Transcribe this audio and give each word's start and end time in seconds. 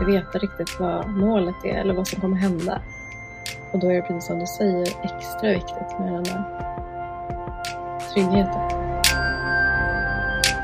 inte 0.00 0.12
veta 0.12 0.38
riktigt 0.38 0.80
vad 0.80 1.08
målet 1.08 1.64
är 1.64 1.74
eller 1.74 1.94
vad 1.94 2.08
som 2.08 2.20
kommer 2.20 2.36
hända. 2.36 2.80
Och 3.72 3.78
då 3.78 3.90
är 3.90 3.94
det 3.94 4.02
precis 4.02 4.26
som 4.26 4.38
du 4.38 4.46
säger 4.46 4.82
extra 5.02 5.48
viktigt 5.48 5.98
med 5.98 6.12
den 6.12 6.22
där 6.22 6.44
tryggheten. 8.14 8.60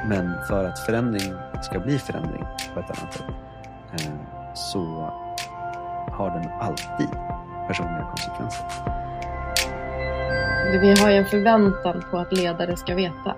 Men 0.09 0.45
för 0.49 0.65
att 0.65 0.79
förändring 0.79 1.35
ska 1.63 1.81
bli 1.81 1.99
förändring 1.99 2.45
på 2.75 2.81
ett 2.81 3.01
annat 3.01 3.13
sätt 3.15 3.27
eh, 3.93 4.13
så 4.55 5.13
har 6.13 6.31
den 6.31 6.51
alltid 6.61 7.09
personliga 7.67 8.07
konsekvenser. 8.11 8.67
Vi 10.81 11.01
har 11.01 11.11
ju 11.11 11.17
en 11.17 11.27
förväntan 11.27 12.05
på 12.11 12.19
att 12.19 12.33
ledare 12.33 12.77
ska 12.77 12.95
veta. 12.95 13.37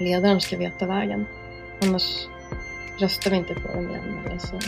Ledaren 0.00 0.40
ska 0.40 0.56
veta 0.56 0.86
vägen. 0.86 1.26
Annars 1.82 2.28
röstar 3.00 3.30
vi 3.30 3.36
inte 3.36 3.54
på 3.54 3.68
dem 3.68 3.90
igen. 3.90 4.18
Eller 4.26 4.38
så. 4.38 4.58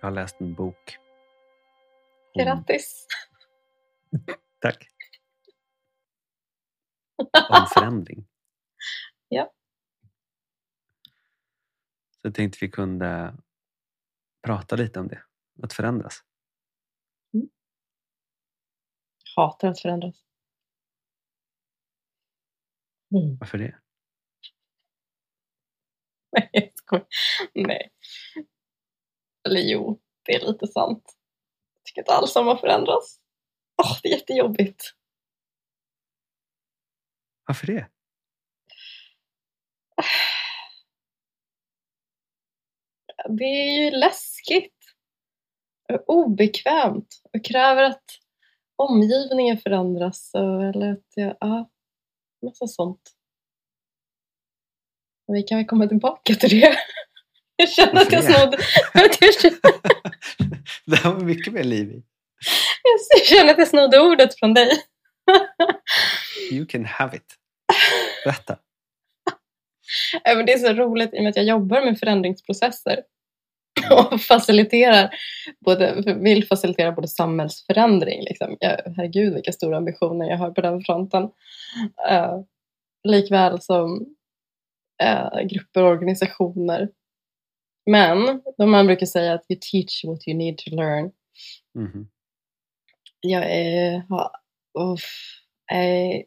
Jag 0.00 0.06
har 0.08 0.10
läst 0.10 0.40
en 0.40 0.54
bok. 0.54 0.96
om- 2.34 2.44
Grattis! 2.44 3.06
Tack. 4.60 4.88
Om 7.50 7.66
förändring. 7.74 8.28
Ja. 9.28 9.52
Så 12.10 12.26
jag 12.26 12.34
tänkte 12.34 12.58
vi 12.60 12.70
kunde 12.70 13.36
prata 14.46 14.76
lite 14.76 15.00
om 15.00 15.08
det. 15.08 15.22
Att 15.62 15.72
förändras. 15.72 16.18
Jag 17.30 19.21
hatar 19.36 19.68
att 19.68 19.80
förändras. 19.80 20.24
Mm. 23.14 23.36
Varför 23.40 23.58
det? 23.58 23.74
Nej, 26.32 26.48
jag 26.52 26.70
skojar. 26.74 27.06
Nej. 27.54 27.90
Eller 29.48 29.60
jo, 29.60 30.00
det 30.22 30.34
är 30.34 30.46
lite 30.52 30.66
sant. 30.66 31.16
Jag 31.74 31.84
tycker 31.84 32.00
inte 32.00 32.12
alls 32.12 32.36
om 32.36 32.48
att 32.48 32.60
förändras. 32.60 33.20
Åh, 33.82 33.98
det 34.02 34.08
är 34.08 34.12
jättejobbigt. 34.18 34.84
Varför 37.46 37.66
det? 37.66 37.88
Det 43.28 43.44
är 43.44 43.84
ju 43.84 43.90
läskigt. 43.90 44.76
Och 45.92 46.16
obekvämt. 46.16 47.22
Och 47.32 47.44
kräver 47.44 47.82
att 47.82 48.21
omgivningen 48.90 49.58
förändras. 49.58 50.34
Eller 50.34 50.92
att 50.92 51.12
jag, 51.14 51.36
ja, 51.40 51.70
massa 52.46 52.66
sånt. 52.66 53.00
Men 55.26 55.34
vi 55.34 55.42
kan 55.42 55.58
väl 55.58 55.66
komma 55.66 55.86
tillbaka 55.88 56.34
till 56.34 56.60
det. 56.60 56.76
Jag 57.56 57.68
känner 57.68 58.00
att 58.00 58.12
jag 58.12 58.24
snodde... 58.24 58.56
Det 60.86 60.96
här 60.96 61.12
var 61.12 61.20
mycket 61.20 61.52
mer 61.52 61.64
liv 61.64 61.90
i. 61.90 62.02
Jag 63.14 63.26
känner 63.26 63.52
att 63.52 63.58
jag 63.58 63.68
snodde 63.68 64.00
ordet 64.00 64.38
från 64.38 64.54
dig. 64.54 64.70
You 66.52 66.66
can 66.66 66.84
have 66.84 67.16
it. 67.16 67.36
Berätta. 68.24 68.58
Det 70.22 70.52
är 70.52 70.58
så 70.58 70.72
roligt 70.72 71.14
i 71.14 71.18
och 71.18 71.22
med 71.22 71.30
att 71.30 71.36
jag 71.36 71.44
jobbar 71.44 71.84
med 71.84 71.98
förändringsprocesser 71.98 73.02
och 74.12 74.20
faciliterar 74.20 75.10
både, 75.64 76.14
vill 76.16 76.46
facilitera 76.46 76.92
både 76.92 77.08
samhällsförändring. 77.08 78.24
Liksom. 78.24 78.56
Jag, 78.60 78.80
herregud 78.96 79.34
vilka 79.34 79.52
stora 79.52 79.76
ambitioner 79.76 80.30
jag 80.30 80.38
har 80.38 80.50
på 80.50 80.60
den 80.60 80.80
fronten. 80.80 81.22
Uh, 82.10 82.42
likväl 83.08 83.60
som 83.60 84.06
eh, 85.02 85.40
grupper 85.42 85.82
och 85.82 85.90
organisationer. 85.90 86.88
Men 87.90 88.42
de 88.58 88.70
man 88.70 88.86
brukar 88.86 89.06
säga 89.06 89.34
att 89.34 89.50
you 89.50 89.60
teach 89.70 90.04
what 90.04 90.28
you 90.28 90.36
need 90.36 90.58
to 90.58 90.70
learn. 90.70 91.12
Mhm. 91.74 92.08
Jag 93.20 93.50
är, 93.50 94.02
har, 94.08 94.30
uff, 94.78 95.40
är 95.72 96.24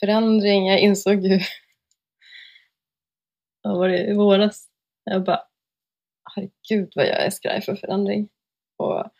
förändring, 0.00 0.68
jag 0.68 0.80
insåg 0.80 1.24
ju 1.24 1.40
vad 3.62 3.78
var 3.78 3.88
det 3.88 4.06
i 4.06 4.14
våras? 4.14 4.68
Jag 5.04 5.24
bara, 5.24 5.40
herregud 6.36 6.92
vad 6.96 7.06
jag 7.06 7.26
är 7.26 7.30
skraj 7.30 7.60
för 7.60 7.76
förändring. 7.76 8.28
Och 8.76 9.10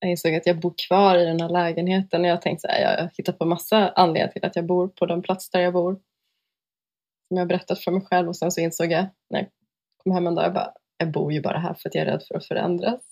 jag 0.00 0.10
insåg 0.10 0.34
att 0.34 0.46
jag 0.46 0.60
bor 0.60 0.74
kvar 0.88 1.18
i 1.18 1.24
den 1.24 1.40
här 1.40 1.48
lägenheten 1.48 2.20
och 2.20 2.26
jag 2.26 2.42
tänkte 2.42 2.60
så 2.60 2.68
här, 2.68 2.98
jag 2.98 3.10
hittar 3.16 3.32
på 3.32 3.44
massa 3.44 3.88
anledningar 3.88 4.28
till 4.28 4.44
att 4.44 4.56
jag 4.56 4.66
bor 4.66 4.88
på 4.88 5.06
den 5.06 5.22
plats 5.22 5.50
där 5.50 5.60
jag 5.60 5.72
bor. 5.72 6.00
Som 7.28 7.36
jag 7.36 7.48
berättat 7.48 7.78
för 7.78 7.90
mig 7.90 8.02
själv 8.02 8.28
och 8.28 8.36
sen 8.36 8.52
så 8.52 8.60
insåg 8.60 8.92
jag 8.92 9.06
när 9.30 9.38
jag 9.38 9.48
kom 9.96 10.12
hem 10.12 10.26
en 10.26 10.34
dag, 10.34 10.44
jag 10.44 10.54
bara, 10.54 10.72
jag 10.96 11.12
bor 11.12 11.32
ju 11.32 11.40
bara 11.40 11.58
här 11.58 11.74
för 11.74 11.88
att 11.88 11.94
jag 11.94 12.02
är 12.02 12.10
rädd 12.10 12.22
för 12.28 12.34
att 12.34 12.46
förändras. 12.46 13.02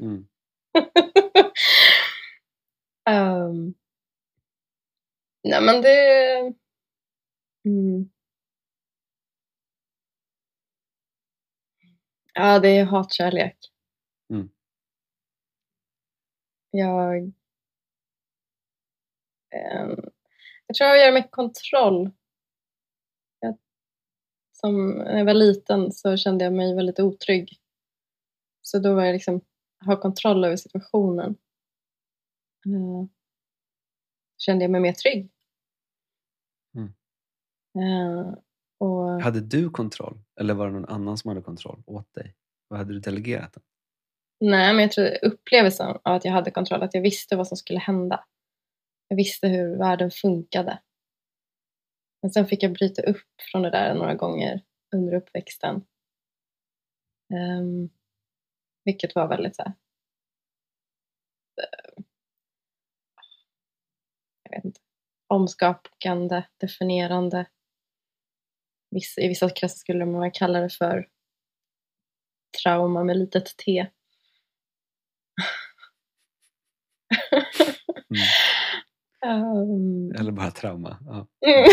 Mm. 0.00 0.26
um, 3.10 3.74
nej 5.48 5.60
men 5.62 5.82
det... 5.82 6.38
Mm. 7.64 8.10
Ja, 12.38 12.58
det 12.58 12.68
är 12.68 12.84
hatkärlek. 12.84 13.56
Mm. 14.30 14.48
Jag... 16.70 17.32
ehm, 19.50 20.00
jag 20.66 20.76
tror 20.76 20.88
jag 20.90 20.98
gör 20.98 21.12
med 21.12 21.30
kontroll. 21.30 22.10
Jag, 23.40 23.58
som, 24.52 24.90
när 24.90 25.18
jag 25.18 25.24
var 25.24 25.34
liten 25.34 25.92
så 25.92 26.16
kände 26.16 26.44
jag 26.44 26.52
mig 26.52 26.74
väldigt 26.74 27.00
otrygg. 27.00 27.60
Så 28.60 28.78
då 28.78 28.94
var 28.94 29.04
jag 29.04 29.12
liksom, 29.12 29.40
ha 29.86 30.00
kontroll 30.00 30.44
över 30.44 30.56
situationen. 30.56 31.36
Eh, 32.66 33.08
kände 34.38 34.64
jag 34.64 34.70
mig 34.70 34.80
mer 34.80 34.92
trygg. 34.92 35.32
Mm. 36.74 36.92
Eh, 37.78 38.34
och, 38.78 39.22
Hade 39.22 39.40
du 39.40 39.70
kontroll? 39.70 40.25
Eller 40.40 40.54
var 40.54 40.66
det 40.66 40.72
någon 40.72 40.84
annan 40.84 41.18
som 41.18 41.28
hade 41.28 41.42
kontroll 41.42 41.82
åt 41.86 42.14
dig? 42.14 42.34
Vad 42.68 42.78
hade 42.78 42.92
du 42.92 43.00
delegerat? 43.00 43.52
Den? 43.52 43.62
Nej, 44.40 44.74
men 44.74 44.82
jag 44.82 44.92
tror 44.92 45.24
upplevelsen 45.24 45.86
av 45.88 46.14
att 46.14 46.24
jag 46.24 46.32
hade 46.32 46.50
kontroll, 46.50 46.82
att 46.82 46.94
jag 46.94 47.02
visste 47.02 47.36
vad 47.36 47.48
som 47.48 47.56
skulle 47.56 47.78
hända. 47.78 48.24
Jag 49.08 49.16
visste 49.16 49.48
hur 49.48 49.78
världen 49.78 50.10
funkade. 50.10 50.82
Men 52.22 52.30
sen 52.30 52.46
fick 52.46 52.62
jag 52.62 52.72
bryta 52.72 53.02
upp 53.02 53.26
från 53.52 53.62
det 53.62 53.70
där 53.70 53.94
några 53.94 54.14
gånger 54.14 54.62
under 54.94 55.14
uppväxten. 55.14 55.84
Um, 57.34 57.90
vilket 58.84 59.14
var 59.14 59.28
väldigt 59.28 59.56
så 59.56 59.62
här, 59.62 59.72
eh, 61.62 62.04
jag 64.42 64.50
vet 64.56 64.64
inte, 64.64 64.80
omskakande, 65.26 66.42
definierande. 66.60 67.46
Viss, 68.96 69.18
I 69.18 69.28
vissa 69.28 69.50
kretsar 69.50 69.78
skulle 69.78 70.06
man 70.06 70.30
kalla 70.30 70.60
det 70.60 70.70
för 70.70 71.08
trauma 72.62 73.04
med 73.04 73.16
litet 73.16 73.56
T. 73.56 73.86
Um, 79.26 80.12
Eller 80.18 80.32
bara 80.32 80.50
trauma? 80.50 80.98
Ja. 81.06 81.26
mm. 81.46 81.68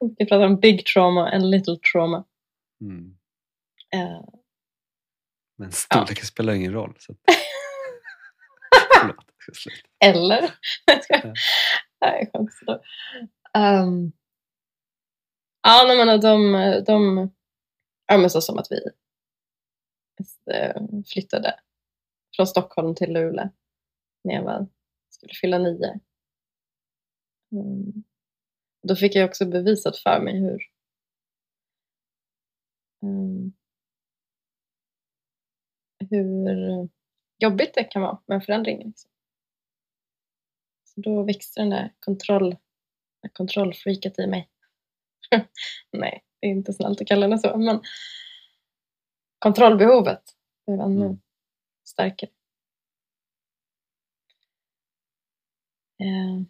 Vi 0.18 0.26
pratar 0.26 0.46
om 0.46 0.60
big 0.60 0.86
trauma 0.86 1.30
and 1.30 1.50
little 1.50 1.76
trauma. 1.92 2.24
Mm. 2.80 3.16
Eh, 3.94 4.24
Men 5.58 5.72
storleken 5.72 6.26
spelar 6.26 6.52
ingen 6.52 6.72
roll. 6.72 6.94
Så 6.98 7.12
att... 7.12 7.18
Förlåt, 9.00 9.26
jag 10.00 10.10
eller? 10.10 10.54
Jag. 10.86 11.00
Ja. 11.08 11.34
Nej, 12.00 12.30
skämt 12.32 12.48
åsido 12.48 12.80
um, 13.56 14.12
Ja, 15.68 15.84
nej, 15.86 15.96
men 15.96 16.08
eh, 16.08 16.20
de, 16.20 16.54
eh, 16.54 16.84
de 16.84 17.30
ja, 18.06 18.18
men 18.18 18.30
så 18.30 18.40
som 18.40 18.58
att 18.58 18.66
vi 18.70 18.80
eh, 20.52 20.82
flyttade 21.06 21.60
från 22.36 22.46
Stockholm 22.46 22.94
till 22.94 23.12
Luleå 23.12 23.48
när 24.24 24.34
jag 24.34 24.44
var, 24.44 24.66
skulle 25.08 25.34
fylla 25.34 25.58
nio. 25.58 26.00
Mm. 27.52 28.04
Då 28.82 28.96
fick 28.96 29.14
jag 29.14 29.28
också 29.28 29.46
bevisat 29.46 29.96
för 29.98 30.20
mig 30.20 30.40
hur 30.40 30.62
mm, 33.02 33.52
hur 36.10 36.88
jobbigt 37.38 37.74
det 37.74 37.84
kan 37.84 38.02
vara 38.02 38.18
med 38.26 38.34
en 38.34 38.42
förändring. 38.42 38.78
Liksom. 38.78 39.10
Så 40.84 41.00
då 41.00 41.22
växte 41.22 41.60
den 41.60 41.70
där 41.70 41.94
kontroll, 42.00 42.56
kontrollfreaket 43.32 44.18
i 44.18 44.26
mig. 44.26 44.48
Nej, 45.92 46.24
det 46.40 46.46
är 46.46 46.50
inte 46.50 46.72
snällt 46.72 47.00
att 47.00 47.06
kalla 47.06 47.28
det 47.28 47.38
så, 47.38 47.56
men 47.58 47.80
kontrollbehovet 49.38 50.22
blev 50.66 50.80
ännu 50.80 51.04
Mm. 51.06 51.18
starkare. 51.84 52.30
Eh, 56.00 56.46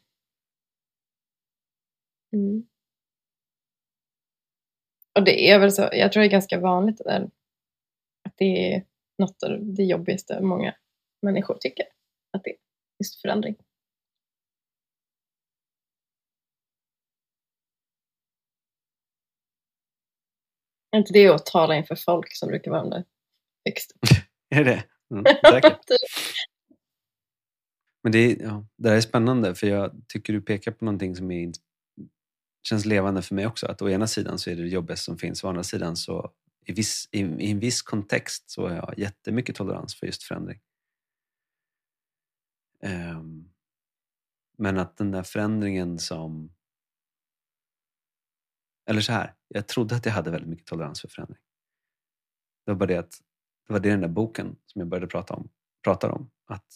mm. 2.32 2.66
Och 5.14 5.24
det 5.24 5.50
är 5.50 5.58
väl 5.58 5.72
så, 5.72 5.88
jag 5.92 6.12
tror 6.12 6.20
det 6.20 6.26
är 6.26 6.30
ganska 6.30 6.60
vanligt 6.60 6.98
där, 7.04 7.30
att 8.24 8.34
det 8.36 8.74
är 8.74 8.84
något 9.18 9.42
av 9.42 9.58
det 9.74 9.84
jobbigaste 9.84 10.40
många 10.40 10.74
människor 11.22 11.58
tycker 11.60 11.86
att 12.32 12.44
det 12.44 12.50
är, 12.50 12.56
just 12.98 13.20
förändring. 13.22 13.56
Är 20.96 20.98
inte 20.98 21.12
det 21.12 21.28
att 21.28 21.46
tala 21.46 21.76
inför 21.76 21.96
folk 21.96 22.36
som 22.36 22.48
brukar 22.48 22.70
vara 22.70 22.88
där 22.88 23.04
högst 23.64 23.92
upp? 23.92 24.18
Är 24.50 24.64
det 24.64 24.84
mm, 25.10 25.24
säkert. 25.50 25.80
Men 28.02 28.12
det, 28.12 28.18
är, 28.18 28.42
ja, 28.42 28.66
det 28.76 28.88
här 28.88 28.96
är 28.96 29.00
spännande 29.00 29.54
för 29.54 29.66
jag 29.66 30.02
tycker 30.08 30.32
du 30.32 30.40
pekar 30.40 30.72
på 30.72 30.84
någonting 30.84 31.16
som 31.16 31.30
är, 31.30 31.52
känns 32.68 32.84
levande 32.84 33.22
för 33.22 33.34
mig 33.34 33.46
också. 33.46 33.66
Att 33.66 33.82
å 33.82 33.88
ena 33.88 34.06
sidan 34.06 34.38
så 34.38 34.50
är 34.50 34.56
det 34.56 34.62
det 34.62 34.68
jobbigaste 34.68 35.04
som 35.04 35.18
finns, 35.18 35.44
å 35.44 35.48
andra 35.48 35.62
sidan 35.62 35.96
så 35.96 36.32
i, 36.66 36.72
viss, 36.72 37.08
i, 37.12 37.20
i 37.20 37.50
en 37.50 37.58
viss 37.58 37.82
kontext 37.82 38.50
så 38.50 38.68
har 38.68 38.74
jag 38.74 38.98
jättemycket 38.98 39.56
tolerans 39.56 39.94
för 39.94 40.06
just 40.06 40.22
förändring. 40.22 40.60
Um, 42.82 43.50
men 44.58 44.78
att 44.78 44.96
den 44.96 45.10
där 45.10 45.22
förändringen 45.22 45.98
som... 45.98 46.52
Eller 48.86 49.00
så 49.00 49.12
här, 49.12 49.34
jag 49.48 49.66
trodde 49.66 49.96
att 49.96 50.06
jag 50.06 50.12
hade 50.12 50.30
väldigt 50.30 50.50
mycket 50.50 50.66
tolerans 50.66 51.00
för 51.00 51.08
förändring. 51.08 51.42
Det 52.66 52.72
var 52.72 52.78
bara 52.78 52.86
det 52.86 52.96
att 52.96 53.20
det 53.66 53.72
var 53.72 53.80
det 53.80 53.90
den 53.90 54.00
där 54.00 54.08
boken 54.08 54.56
som 54.66 54.80
jag 54.80 54.88
började 54.88 55.06
prata 55.06 55.34
om 55.34 55.48
pratar 55.86 56.08
om. 56.10 56.30
Att 56.46 56.66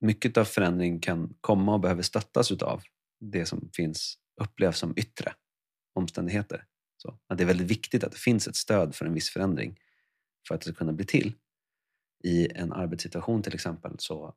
mycket 0.00 0.36
av 0.36 0.44
förändring 0.44 1.00
kan 1.00 1.34
komma 1.40 1.74
och 1.74 1.80
behöver 1.80 2.02
stöttas 2.02 2.52
utav 2.52 2.82
det 3.20 3.46
som 3.46 3.70
finns 3.72 4.18
upplevs 4.40 4.78
som 4.78 4.94
yttre 4.96 5.34
omständigheter. 5.94 6.64
Så, 6.96 7.18
att 7.26 7.38
det 7.38 7.44
är 7.44 7.46
väldigt 7.46 7.70
viktigt 7.70 8.04
att 8.04 8.12
det 8.12 8.18
finns 8.18 8.48
ett 8.48 8.56
stöd 8.56 8.94
för 8.94 9.06
en 9.06 9.14
viss 9.14 9.30
förändring 9.30 9.78
för 10.48 10.54
att 10.54 10.60
det 10.60 10.64
ska 10.64 10.74
kunna 10.74 10.92
bli 10.92 11.06
till. 11.06 11.34
I 12.24 12.52
en 12.52 12.72
arbetssituation 12.72 13.42
till 13.42 13.54
exempel 13.54 13.94
så 13.98 14.34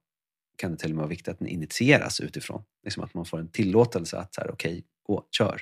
kan 0.57 0.71
det 0.71 0.77
till 0.77 0.91
och 0.91 0.95
med 0.95 1.01
vara 1.01 1.09
viktigt 1.09 1.27
att 1.27 1.39
den 1.39 1.47
initieras 1.47 2.19
utifrån. 2.19 2.63
Liksom 2.83 3.03
att 3.03 3.13
man 3.13 3.25
får 3.25 3.39
en 3.39 3.51
tillåtelse 3.51 4.17
att 4.17 4.37
okej, 4.37 4.51
okay, 4.51 4.83
gå, 5.03 5.27
kör. 5.31 5.61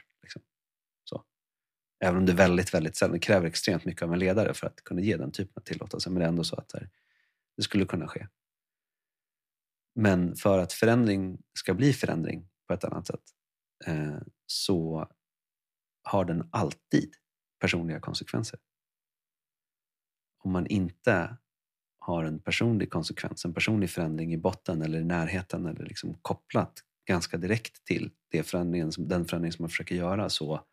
Även 2.04 2.18
om 2.18 2.26
det 2.26 2.34
väldigt, 2.34 2.74
väldigt 2.74 2.96
sällan 2.96 3.20
kräver 3.20 3.48
extremt 3.48 3.86
mycket 3.86 4.04
av 4.04 4.14
en 4.14 4.20
ledare 4.20 4.54
för 4.54 4.68
att 4.68 4.84
kunna 4.84 5.02
ge 5.02 5.18
den 5.18 5.32
typen 5.32 5.54
av 5.56 5.62
tillåtelse. 5.62 6.10
Men 6.10 6.20
det 6.20 6.26
är 6.26 6.30
ändå 6.30 6.44
så 6.44 6.56
att 6.56 6.74
här, 6.74 6.90
det 7.58 7.64
skulle 7.64 7.86
kunna 7.86 8.08
ske. 8.08 8.28
Men 9.96 10.36
för 10.36 10.60
att 10.60 10.74
förändring 10.74 11.42
ska 11.60 11.74
bli 11.74 11.94
förändring 11.94 12.50
på 12.68 12.74
ett 12.74 12.84
annat 12.84 13.08
sätt 13.08 13.22
eh, 13.86 14.18
så 14.46 15.08
har 16.04 16.26
den 16.26 16.50
alltid 16.52 17.14
personliga 17.60 18.00
konsekvenser. 18.00 18.60
Om 20.44 20.52
man 20.52 20.68
inte 20.68 21.38
har 22.00 22.24
en 22.24 22.40
personlig 22.40 22.90
konsekvens, 22.90 23.46
en 23.46 23.54
personlig 23.54 23.90
förändring 23.90 24.34
i 24.34 24.38
botten 24.38 24.82
eller 24.82 25.00
i 25.00 25.06
närheten 25.06 25.66
eller 25.66 25.86
liksom 25.86 26.14
kopplat 26.22 26.74
ganska 27.06 27.38
direkt 27.38 27.86
till 27.86 28.12
det 28.32 28.44
förändringen, 28.44 28.92
den 28.98 29.26
förändring 29.26 29.52
som 29.52 29.64
man 29.64 29.70
försöker 29.70 29.96
göra 29.96 30.30
så 30.30 30.66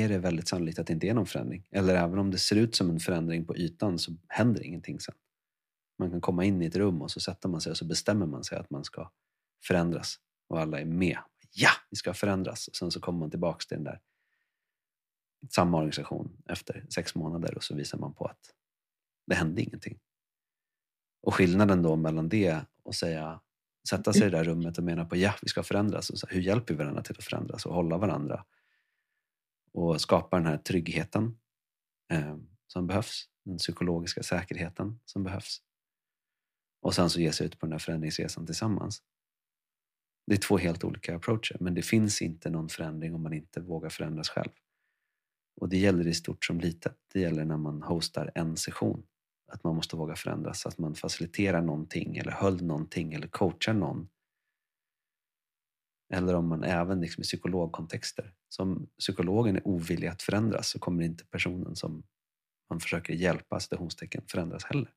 är 0.00 0.08
det 0.08 0.18
väldigt 0.18 0.48
sannolikt 0.48 0.78
att 0.78 0.86
det 0.86 0.92
inte 0.92 1.08
är 1.08 1.14
någon 1.14 1.26
förändring. 1.26 1.66
Eller 1.70 1.94
även 1.94 2.18
om 2.18 2.30
det 2.30 2.38
ser 2.38 2.56
ut 2.56 2.74
som 2.74 2.90
en 2.90 3.00
förändring 3.00 3.44
på 3.44 3.56
ytan 3.56 3.98
så 3.98 4.12
händer 4.28 4.62
ingenting 4.62 5.00
sen. 5.00 5.14
Man 5.98 6.10
kan 6.10 6.20
komma 6.20 6.44
in 6.44 6.62
i 6.62 6.66
ett 6.66 6.76
rum 6.76 7.02
och 7.02 7.10
så 7.10 7.20
sätter 7.20 7.48
man 7.48 7.60
sig 7.60 7.70
och 7.70 7.76
så 7.76 7.84
bestämmer 7.84 8.26
man 8.26 8.44
sig 8.44 8.58
att 8.58 8.70
man 8.70 8.84
ska 8.84 9.10
förändras 9.66 10.16
och 10.48 10.60
alla 10.60 10.80
är 10.80 10.84
med. 10.84 11.18
Ja, 11.54 11.70
vi 11.90 11.96
ska 11.96 12.14
förändras! 12.14 12.68
Och 12.68 12.76
sen 12.76 12.90
så 12.90 13.00
kommer 13.00 13.18
man 13.18 13.30
tillbaks 13.30 13.66
till 13.66 13.76
den 13.76 13.84
där 13.84 14.00
samma 15.50 15.78
organisation 15.78 16.42
efter 16.48 16.86
sex 16.94 17.14
månader 17.14 17.56
och 17.56 17.64
så 17.64 17.74
visar 17.74 17.98
man 17.98 18.14
på 18.14 18.24
att 18.24 18.54
det 19.26 19.34
hände 19.34 19.62
ingenting. 19.62 19.98
Och 21.22 21.34
skillnaden 21.34 21.82
då 21.82 21.96
mellan 21.96 22.28
det 22.28 22.60
och 22.82 22.94
säga, 22.94 23.40
sätta 23.88 24.12
sig 24.12 24.22
i 24.26 24.30
det 24.30 24.36
där 24.36 24.44
rummet 24.44 24.78
och 24.78 24.84
mena 24.84 25.04
på 25.04 25.16
ja, 25.16 25.34
vi 25.42 25.48
ska 25.48 25.62
förändras. 25.62 26.10
Och 26.10 26.18
så, 26.18 26.26
hur 26.26 26.40
hjälper 26.40 26.74
vi 26.74 26.78
varandra 26.78 27.02
till 27.02 27.16
att 27.18 27.24
förändras 27.24 27.66
och 27.66 27.74
hålla 27.74 27.98
varandra? 27.98 28.44
Och 29.72 30.00
skapa 30.00 30.36
den 30.36 30.46
här 30.46 30.58
tryggheten 30.58 31.38
eh, 32.12 32.36
som 32.66 32.86
behövs. 32.86 33.28
Den 33.44 33.58
psykologiska 33.58 34.22
säkerheten 34.22 35.00
som 35.04 35.24
behövs. 35.24 35.62
Och 36.82 36.94
sen 36.94 37.10
så 37.10 37.20
ge 37.20 37.32
sig 37.32 37.46
ut 37.46 37.58
på 37.58 37.66
den 37.66 37.72
här 37.72 37.78
förändringsresan 37.78 38.46
tillsammans. 38.46 39.02
Det 40.26 40.34
är 40.34 40.38
två 40.38 40.58
helt 40.58 40.84
olika 40.84 41.16
approacher 41.16 41.56
men 41.60 41.74
det 41.74 41.82
finns 41.82 42.22
inte 42.22 42.50
någon 42.50 42.68
förändring 42.68 43.14
om 43.14 43.22
man 43.22 43.32
inte 43.32 43.60
vågar 43.60 43.88
förändras 43.88 44.28
själv. 44.28 44.50
Och 45.60 45.68
det 45.68 45.76
gäller 45.76 46.06
i 46.06 46.14
stort 46.14 46.44
som 46.44 46.60
litet. 46.60 46.96
Det 47.12 47.20
gäller 47.20 47.44
när 47.44 47.56
man 47.56 47.82
hostar 47.82 48.32
en 48.34 48.56
session. 48.56 49.06
Att 49.46 49.64
man 49.64 49.76
måste 49.76 49.96
våga 49.96 50.16
förändras, 50.16 50.66
att 50.66 50.78
man 50.78 50.94
faciliterar 50.94 51.62
någonting 51.62 52.16
eller 52.16 52.32
höll 52.32 52.62
någonting 52.62 53.14
eller 53.14 53.26
coachar 53.26 53.74
någon. 53.74 54.08
Eller 56.12 56.34
om 56.34 56.48
man 56.48 56.64
även 56.64 57.00
liksom 57.00 57.20
i 57.20 57.24
psykologkontexter. 57.24 58.34
Som 58.48 58.90
psykologen 58.98 59.56
är 59.56 59.66
ovillig 59.66 60.08
att 60.08 60.22
förändras 60.22 60.68
så 60.68 60.78
kommer 60.78 61.04
inte 61.04 61.24
personen 61.24 61.76
som 61.76 62.02
man 62.70 62.80
försöker 62.80 63.14
hjälpa, 63.14 63.60
citationstecken, 63.60 64.24
förändras 64.28 64.64
heller. 64.64 64.94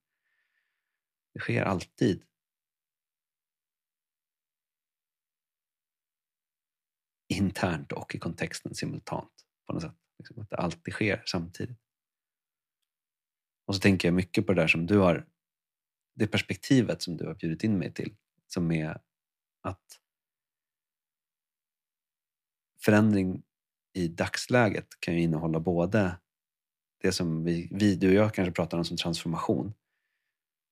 Det 1.33 1.39
sker 1.39 1.63
alltid 1.63 2.23
internt 7.27 7.91
och 7.91 8.15
i 8.15 8.19
kontexten 8.19 8.75
simultant 8.75 9.45
på 9.67 9.73
något 9.73 9.81
sätt. 9.81 9.95
Liksom 10.17 10.41
att 10.41 10.49
det 10.49 10.57
alltid 10.57 10.93
sker 10.93 11.23
samtidigt. 11.25 11.79
Och 13.65 13.75
så 13.75 13.81
tänker 13.81 14.07
jag 14.07 14.15
mycket 14.15 14.47
på 14.47 14.53
det 14.53 14.61
där 14.61 14.67
som 14.67 14.85
du 14.85 14.97
har, 14.97 15.27
det 16.15 16.27
perspektivet 16.27 17.01
som 17.01 17.17
du 17.17 17.25
har 17.25 17.35
bjudit 17.35 17.63
in 17.63 17.77
mig 17.77 17.93
till, 17.93 18.15
som 18.47 18.71
är 18.71 19.01
att 19.61 20.04
förändring 22.85 23.43
i 23.93 24.07
dagsläget 24.07 24.87
kan 24.99 25.13
ju 25.15 25.21
innehålla 25.21 25.59
både 25.59 26.17
det 27.03 27.11
som 27.11 27.43
vi, 27.45 27.69
vi, 27.71 27.95
du 27.95 28.07
och 28.09 28.13
jag 28.15 28.33
kanske 28.33 28.51
pratar 28.53 28.77
om 28.77 28.85
som 28.85 28.97
transformation, 28.97 29.73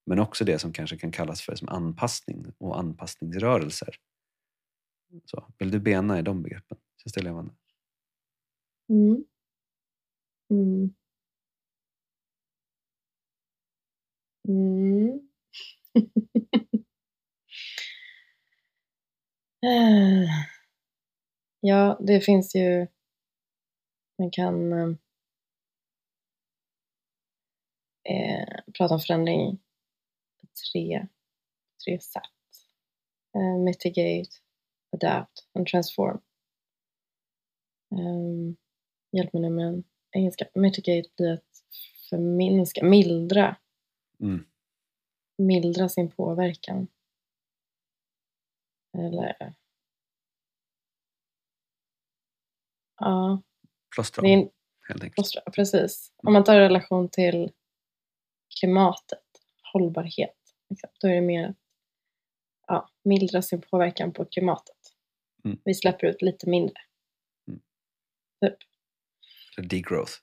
men 0.08 0.20
också 0.20 0.46
det 0.46 0.60
som 0.60 0.74
kanske 0.74 0.98
kan 0.98 1.12
kallas 1.12 1.42
för 1.42 1.56
som 1.56 1.70
anpassning 1.70 2.46
och 2.60 2.80
anpassningsrörelser. 2.80 3.96
Så, 5.26 5.46
vill 5.58 5.72
du 5.72 5.80
bena 5.80 6.20
i 6.20 6.22
de 6.22 6.44
begreppen? 6.44 6.78
Känns 7.04 7.14
det 7.14 7.22
levande? 7.22 7.52
Mm. 8.90 9.24
Mm. 10.52 10.94
Mm. 14.48 15.20
Eh 19.62 20.53
ja, 21.66 21.98
det 22.02 22.22
finns 22.22 22.56
ju... 22.56 22.88
Man 24.18 24.32
kan 24.32 24.74
eh, 28.10 28.64
prata 28.78 28.94
om 28.94 29.00
förändring 29.00 29.60
i 30.42 30.48
tre, 30.72 31.08
tre 31.86 32.00
sätt. 32.00 32.24
Eh, 33.36 33.58
mitigate, 33.60 34.30
adapt 34.92 35.48
and 35.54 35.68
transform. 35.68 36.22
Um, 37.92 38.58
hjälp 39.12 39.34
mig 39.34 39.42
nu 39.42 39.50
med 39.50 39.68
en 39.68 39.84
engelska. 40.12 40.46
Mitigate 40.54 41.10
blir 41.18 41.34
att 41.34 41.64
förminska, 42.10 42.86
mildra. 42.86 43.58
Mm. 44.20 44.46
Mildra 45.38 45.90
sin 45.90 46.12
påverkan. 46.12 46.88
Eller... 48.98 49.63
Ja. 53.04 53.42
Plåstra 53.96 54.22
om, 54.22 54.50
helt 54.88 55.04
enkelt. 55.04 55.16
Plåstra, 55.16 55.42
precis. 55.42 56.12
Om 56.18 56.34
man 56.34 56.44
tar 56.44 56.60
relation 56.60 57.10
till 57.10 57.52
klimatet, 58.60 59.24
hållbarhet, 59.74 60.38
liksom, 60.70 60.90
då 61.00 61.08
är 61.08 61.16
det 61.16 61.22
mer 61.22 61.50
att 61.50 61.56
ja, 62.68 62.90
mildra 63.04 63.42
sin 63.42 63.62
påverkan 63.62 64.14
på 64.14 64.26
klimatet. 64.26 64.78
Mm. 65.46 65.60
Vi 65.66 65.74
släpper 65.74 66.08
ut 66.08 66.22
lite 66.22 66.50
mindre. 66.50 66.78
Mm. 67.48 67.62
Typ. 68.42 68.58
Degrowth. 69.70 70.14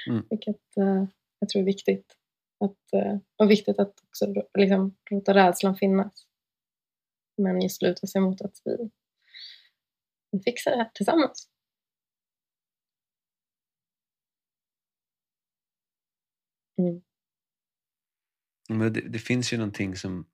Mm. 0.08 0.26
Vilket 0.30 0.76
uh, 0.78 1.04
jag 1.38 1.48
tror 1.48 1.62
är 1.62 1.66
viktigt. 1.66 2.16
Att, 2.64 2.92
eh, 2.92 3.18
och 3.36 3.50
viktigt 3.50 3.78
att 3.78 4.04
också 4.04 4.34
liksom, 4.58 4.96
låta 5.10 5.34
rädslan 5.34 5.76
finnas. 5.76 6.26
Men 7.36 7.60
just 7.60 7.82
luta 7.82 8.06
sig 8.06 8.20
mot 8.20 8.40
att 8.40 8.54
vi, 8.64 8.90
vi 10.30 10.42
fixar 10.42 10.70
det 10.70 10.76
här 10.76 10.90
tillsammans. 10.94 11.48
Mm. 16.78 17.02
Men 18.68 18.92
det, 18.92 19.00
det, 19.00 19.18
finns 19.18 19.52
ju 19.52 19.56
någonting 19.56 19.96
som 19.96 20.26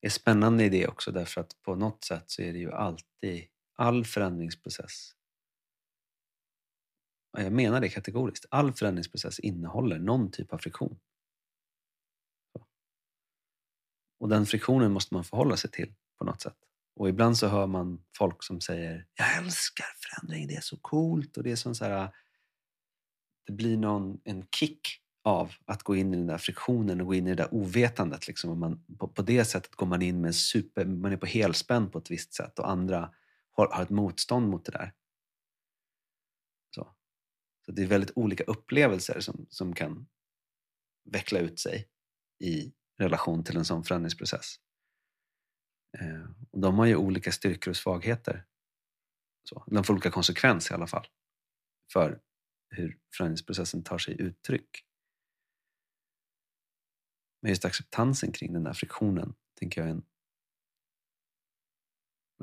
är 0.00 0.08
spännande 0.08 0.64
i 0.64 0.68
det 0.68 0.88
också 0.88 1.12
därför 1.12 1.40
att 1.40 1.62
på 1.62 1.74
något 1.74 2.04
sätt 2.04 2.24
så 2.26 2.42
är 2.42 2.52
det 2.52 2.58
ju 2.58 2.72
alltid 2.72 3.44
all 3.74 4.04
förändringsprocess 4.04 5.12
jag 7.32 7.52
menar 7.52 7.80
det 7.80 7.88
kategoriskt. 7.88 8.46
All 8.50 8.72
förändringsprocess 8.72 9.38
innehåller 9.38 9.98
någon 9.98 10.30
typ 10.30 10.52
av 10.52 10.58
friktion. 10.58 10.98
Och 14.20 14.28
den 14.28 14.46
friktionen 14.46 14.92
måste 14.92 15.14
man 15.14 15.24
förhålla 15.24 15.56
sig 15.56 15.70
till 15.70 15.94
på 16.18 16.24
något 16.24 16.40
sätt. 16.40 16.56
Och 16.96 17.08
ibland 17.08 17.38
så 17.38 17.48
hör 17.48 17.66
man 17.66 18.04
folk 18.18 18.42
som 18.42 18.60
säger 18.60 19.06
Jag 19.14 19.38
älskar 19.38 19.86
förändring, 19.96 20.46
det 20.46 20.54
är 20.54 20.60
så 20.60 20.76
coolt 20.76 21.36
och 21.36 21.42
det 21.42 21.52
är 21.52 21.56
som 21.56 21.74
så 21.74 21.84
här, 21.84 22.10
Det 23.46 23.52
blir 23.52 23.76
någon, 23.76 24.20
en 24.24 24.46
kick 24.56 24.80
av 25.24 25.52
att 25.64 25.82
gå 25.82 25.96
in 25.96 26.14
i 26.14 26.16
den 26.16 26.26
där 26.26 26.38
friktionen 26.38 27.00
och 27.00 27.06
gå 27.06 27.14
in 27.14 27.26
i 27.26 27.30
det 27.30 27.42
där 27.42 27.54
ovetandet. 27.54 28.28
Liksom. 28.28 28.50
Och 28.50 28.56
man, 28.56 28.84
på, 28.98 29.08
på 29.08 29.22
det 29.22 29.44
sättet 29.44 29.74
går 29.74 29.86
man 29.86 30.02
in 30.02 30.20
med 30.20 30.34
super, 30.34 30.84
man 30.84 31.12
är 31.12 31.16
på 31.16 31.26
helspänn 31.26 31.90
på 31.90 31.98
ett 31.98 32.10
visst 32.10 32.34
sätt 32.34 32.58
och 32.58 32.70
andra 32.70 33.10
har, 33.50 33.68
har 33.72 33.82
ett 33.82 33.90
motstånd 33.90 34.48
mot 34.48 34.64
det 34.64 34.72
där. 34.72 34.92
Så. 37.66 37.72
det 37.72 37.82
är 37.82 37.86
väldigt 37.86 38.12
olika 38.14 38.44
upplevelser 38.44 39.20
som, 39.20 39.46
som 39.48 39.74
kan 39.74 40.06
veckla 41.04 41.38
ut 41.38 41.60
sig 41.60 41.88
i 42.44 42.72
relation 42.98 43.44
till 43.44 43.56
en 43.56 43.64
sån 43.64 43.84
förändringsprocess. 43.84 44.56
Eh, 45.98 46.30
och 46.50 46.60
de 46.60 46.78
har 46.78 46.86
ju 46.86 46.96
olika 46.96 47.32
styrkor 47.32 47.70
och 47.70 47.76
svagheter. 47.76 48.46
Så, 49.44 49.64
de 49.66 49.84
får 49.84 49.94
olika 49.94 50.10
konsekvenser 50.10 50.74
i 50.74 50.76
alla 50.76 50.86
fall 50.86 51.06
för 51.92 52.20
hur 52.70 52.98
förändringsprocessen 53.16 53.82
tar 53.82 53.98
sig 53.98 54.20
uttryck. 54.20 54.84
Men 57.42 57.50
just 57.50 57.64
acceptansen 57.64 58.32
kring 58.32 58.52
den 58.52 58.64
där 58.64 58.72
friktionen 58.72 59.34
tänker 59.58 59.80
jag 59.80 59.88
är 59.88 59.92
en 59.92 60.02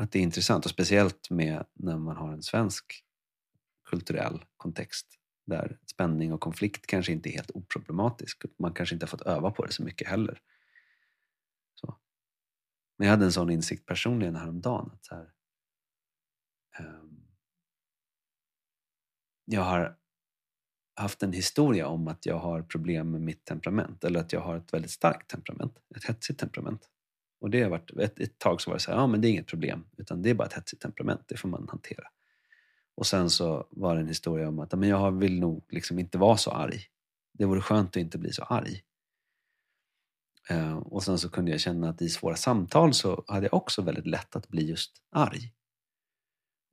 att 0.01 0.11
det 0.11 0.19
är 0.19 0.23
intressant 0.23 0.65
och 0.65 0.71
speciellt 0.71 1.29
med 1.29 1.65
när 1.73 1.97
man 1.97 2.15
har 2.15 2.33
en 2.33 2.43
svensk 2.43 3.05
kulturell 3.89 4.45
kontext 4.57 5.07
där 5.45 5.77
spänning 5.91 6.33
och 6.33 6.41
konflikt 6.41 6.87
kanske 6.87 7.11
inte 7.11 7.29
är 7.29 7.33
helt 7.33 7.51
oproblematisk. 7.51 8.43
Man 8.59 8.73
kanske 8.73 8.95
inte 8.95 9.05
har 9.05 9.09
fått 9.09 9.21
öva 9.21 9.51
på 9.51 9.65
det 9.65 9.71
så 9.71 9.83
mycket 9.83 10.07
heller. 10.07 10.41
Så. 11.75 11.97
Men 12.97 13.07
jag 13.07 13.13
hade 13.13 13.25
en 13.25 13.31
sån 13.31 13.49
insikt 13.49 13.85
personligen 13.85 14.35
häromdagen. 14.35 14.91
Att 14.93 15.05
så 15.05 15.15
här, 15.15 15.33
um, 16.79 17.27
jag 19.45 19.61
har 19.61 19.97
haft 20.95 21.23
en 21.23 21.33
historia 21.33 21.87
om 21.87 22.07
att 22.07 22.25
jag 22.25 22.39
har 22.39 22.61
problem 22.61 23.11
med 23.11 23.21
mitt 23.21 23.45
temperament 23.45 24.03
eller 24.03 24.19
att 24.19 24.33
jag 24.33 24.41
har 24.41 24.57
ett 24.57 24.73
väldigt 24.73 24.91
starkt 24.91 25.29
temperament, 25.29 25.79
ett 25.95 26.03
hetsigt 26.03 26.39
temperament. 26.39 26.89
Och 27.41 27.49
det 27.49 27.61
har 27.63 27.69
varit, 27.69 27.91
ett, 27.91 28.19
ett 28.19 28.39
tag 28.39 28.61
så 28.61 28.69
var 28.69 28.75
det 28.75 28.81
så 28.81 28.91
här, 28.91 28.97
ja 28.97 29.07
men 29.07 29.21
det 29.21 29.27
är 29.27 29.29
inget 29.29 29.47
problem, 29.47 29.85
utan 29.97 30.21
det 30.21 30.29
är 30.29 30.33
bara 30.33 30.47
ett 30.47 30.53
hetsigt 30.53 30.81
temperament, 30.81 31.21
det 31.27 31.37
får 31.37 31.49
man 31.49 31.67
hantera. 31.69 32.07
Och 32.99 33.07
sen 33.07 33.29
så 33.29 33.67
var 33.69 33.95
det 33.95 34.01
en 34.01 34.07
historia 34.07 34.47
om 34.47 34.59
att 34.59 34.79
men 34.79 34.89
jag 34.89 35.11
vill 35.11 35.39
nog 35.39 35.63
liksom 35.69 35.99
inte 35.99 36.17
vara 36.17 36.37
så 36.37 36.51
arg. 36.51 36.83
Det 37.33 37.45
vore 37.45 37.61
skönt 37.61 37.89
att 37.89 37.95
inte 37.95 38.17
bli 38.17 38.33
så 38.33 38.43
arg. 38.43 38.81
Eh, 40.49 40.77
och 40.77 41.03
sen 41.03 41.19
så 41.19 41.29
kunde 41.29 41.51
jag 41.51 41.59
känna 41.59 41.89
att 41.89 42.01
i 42.01 42.09
svåra 42.09 42.35
samtal 42.35 42.93
så 42.93 43.23
hade 43.27 43.45
jag 43.45 43.53
också 43.53 43.81
väldigt 43.81 44.07
lätt 44.07 44.35
att 44.35 44.47
bli 44.47 44.65
just 44.65 45.01
arg. 45.11 45.53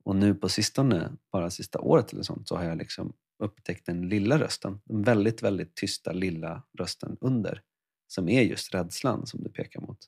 Och 0.03 0.15
nu 0.15 0.35
på 0.35 0.49
sistone, 0.49 1.11
bara 1.31 1.49
sista 1.49 1.79
året 1.79 2.13
eller 2.13 2.23
sånt, 2.23 2.47
så 2.47 2.55
har 2.55 2.63
jag 2.63 2.77
liksom 2.77 3.13
upptäckt 3.43 3.85
den 3.85 4.09
lilla 4.09 4.39
rösten. 4.39 4.81
Den 4.85 5.03
väldigt, 5.03 5.43
väldigt 5.43 5.75
tysta 5.75 6.11
lilla 6.11 6.63
rösten 6.77 7.17
under. 7.21 7.61
Som 8.07 8.29
är 8.29 8.41
just 8.41 8.73
rädslan 8.73 9.27
som 9.27 9.43
du 9.43 9.49
pekar 9.49 9.81
mot 9.81 9.99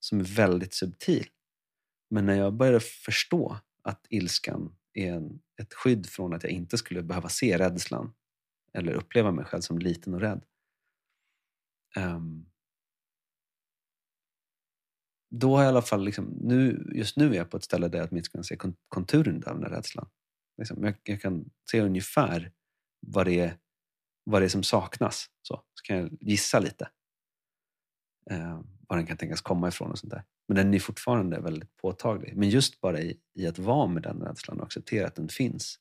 som 0.00 0.20
är 0.20 0.24
väldigt 0.24 0.74
subtil. 0.74 1.26
Men 2.10 2.26
när 2.26 2.34
jag 2.34 2.54
började 2.54 2.80
förstå 2.80 3.58
att 3.82 4.06
ilskan 4.10 4.76
en, 4.96 5.40
ett 5.56 5.74
skydd 5.74 6.06
från 6.06 6.34
att 6.34 6.42
jag 6.42 6.52
inte 6.52 6.78
skulle 6.78 7.02
behöva 7.02 7.28
se 7.28 7.58
rädslan 7.58 8.14
eller 8.72 8.92
uppleva 8.92 9.32
mig 9.32 9.44
själv 9.44 9.60
som 9.60 9.78
liten 9.78 10.14
och 10.14 10.20
rädd. 10.20 10.44
Um, 11.96 12.50
då 15.30 15.56
har 15.56 15.62
jag 15.62 15.68
i 15.68 15.72
alla 15.72 15.82
fall, 15.82 16.04
liksom, 16.04 16.24
nu, 16.24 16.90
just 16.94 17.16
nu 17.16 17.30
är 17.30 17.34
jag 17.34 17.50
på 17.50 17.56
ett 17.56 17.64
ställe 17.64 17.88
där 17.88 17.98
jag 17.98 18.08
åtminstone 18.10 18.38
kan 18.38 18.44
se 18.44 18.72
konturen 18.88 19.36
av 19.46 19.52
den 19.52 19.60
där 19.60 19.70
rädslan. 19.70 20.08
Liksom, 20.58 20.84
jag, 20.84 20.94
jag, 21.02 21.20
kan 21.20 21.50
se 21.70 21.80
ungefär 21.80 22.52
vad 23.00 23.26
det 23.26 23.40
är, 23.40 23.58
vad 24.24 24.42
det 24.42 24.46
är 24.46 24.48
som 24.48 24.62
saknas. 24.62 25.26
Så, 25.42 25.54
så 25.54 25.82
kan 25.84 25.96
jag 25.96 26.18
gissa 26.20 26.58
lite. 26.58 26.90
Um, 28.30 28.75
var 28.88 28.96
den 28.96 29.06
kan 29.06 29.16
tänkas 29.16 29.40
komma 29.40 29.68
ifrån 29.68 29.90
och 29.90 29.98
sånt 29.98 30.10
där. 30.10 30.24
Men 30.48 30.56
den 30.56 30.74
är 30.74 30.78
fortfarande 30.78 31.40
väldigt 31.40 31.76
påtaglig. 31.76 32.36
Men 32.36 32.48
just 32.48 32.80
bara 32.80 33.00
i, 33.00 33.20
i 33.34 33.46
att 33.46 33.58
vara 33.58 33.86
med 33.86 34.02
den 34.02 34.22
rädslan 34.22 34.60
och 34.60 34.66
acceptera 34.66 35.06
att 35.06 35.14
den 35.14 35.28
finns. 35.28 35.78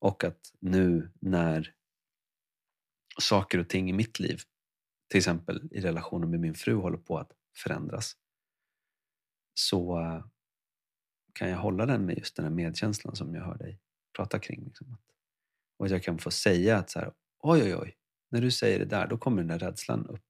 Och 0.00 0.24
att 0.24 0.52
nu 0.60 1.10
när 1.20 1.74
saker 3.20 3.58
och 3.58 3.68
ting 3.68 3.90
i 3.90 3.92
mitt 3.92 4.20
liv, 4.20 4.40
till 5.08 5.18
exempel 5.18 5.68
i 5.70 5.80
relationen 5.80 6.30
med 6.30 6.40
min 6.40 6.54
fru, 6.54 6.74
håller 6.74 6.98
på 6.98 7.18
att 7.18 7.32
förändras 7.56 8.16
så 9.54 10.00
eh, 10.00 10.24
kan 11.32 11.48
jag 11.50 11.58
hålla 11.58 11.86
den 11.86 12.06
med 12.06 12.18
just 12.18 12.36
den 12.36 12.44
här 12.44 12.52
medkänslan 12.52 13.16
som 13.16 13.34
jag 13.34 13.44
hör 13.44 13.58
dig 13.58 13.80
prata 14.16 14.38
kring. 14.38 14.64
Liksom. 14.64 14.98
Och 15.78 15.86
att 15.86 15.92
jag 15.92 16.02
kan 16.02 16.18
få 16.18 16.30
säga 16.30 16.76
att 16.76 16.90
så 16.90 16.98
här, 16.98 17.12
oj 17.38 17.62
oj 17.62 17.76
oj, 17.76 17.96
när 18.30 18.40
du 18.40 18.50
säger 18.50 18.78
det 18.78 18.84
där 18.84 19.06
då 19.06 19.18
kommer 19.18 19.42
den 19.42 19.58
där 19.58 19.58
rädslan 19.58 20.06
upp. 20.06 20.24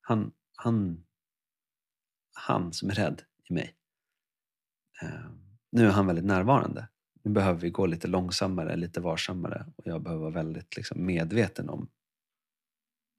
Han, 0.00 0.32
han, 0.62 1.04
han 2.32 2.72
som 2.72 2.90
är 2.90 2.94
rädd 2.94 3.22
i 3.44 3.52
mig. 3.52 3.74
Eh, 5.02 5.30
nu 5.70 5.86
är 5.86 5.90
han 5.90 6.06
väldigt 6.06 6.24
närvarande. 6.24 6.88
Nu 7.22 7.30
behöver 7.30 7.60
vi 7.60 7.70
gå 7.70 7.86
lite 7.86 8.08
långsammare, 8.08 8.76
lite 8.76 9.00
varsammare 9.00 9.66
och 9.76 9.86
jag 9.86 10.02
behöver 10.02 10.22
vara 10.22 10.34
väldigt 10.34 10.76
liksom, 10.76 11.06
medveten 11.06 11.68
om 11.68 11.88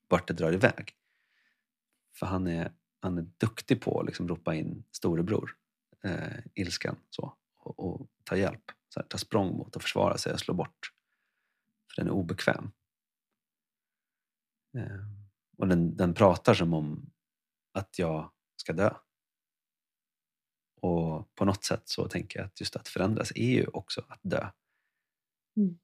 vart 0.08 0.28
det 0.28 0.34
drar 0.34 0.54
iväg. 0.54 0.92
För 2.16 2.26
han 2.26 2.48
är, 2.48 2.72
han 3.00 3.18
är 3.18 3.26
duktig 3.38 3.82
på 3.82 4.00
att 4.00 4.06
liksom, 4.06 4.28
ropa 4.28 4.56
in 4.56 4.84
storebror, 4.92 5.56
eh, 6.04 6.40
ilskan, 6.54 6.96
så, 7.10 7.34
och, 7.58 7.80
och 7.80 8.08
ta 8.24 8.38
hjälp. 8.38 8.72
så 8.90 9.00
här, 9.00 9.08
ta 9.08 9.18
språng 9.18 9.58
mot 9.58 9.76
och 9.76 9.82
försvara 9.82 10.18
sig 10.18 10.34
och 10.34 10.40
slå 10.40 10.54
bort. 10.54 10.92
För 11.96 12.02
den 12.02 12.08
är 12.08 12.14
obekväm. 12.14 12.72
Eh, 14.78 15.06
och 15.58 15.68
den, 15.68 15.98
den 15.98 16.14
pratar 16.14 16.54
som 16.54 16.74
om 16.74 17.13
att 17.74 18.00
jag 18.00 18.32
ska 18.56 18.74
dö. 18.74 18.94
Och 20.82 21.36
på 21.36 21.46
något 21.46 21.64
sätt 21.64 21.82
så 21.86 22.08
tänker 22.08 22.40
jag 22.40 22.46
att 22.46 22.60
just 22.60 22.76
att 22.76 22.88
förändras 22.88 23.32
är 23.36 23.52
ju 23.52 23.68
också 23.68 24.06
att 24.10 24.20
dö. 24.24 24.50
Mm. 25.58 25.80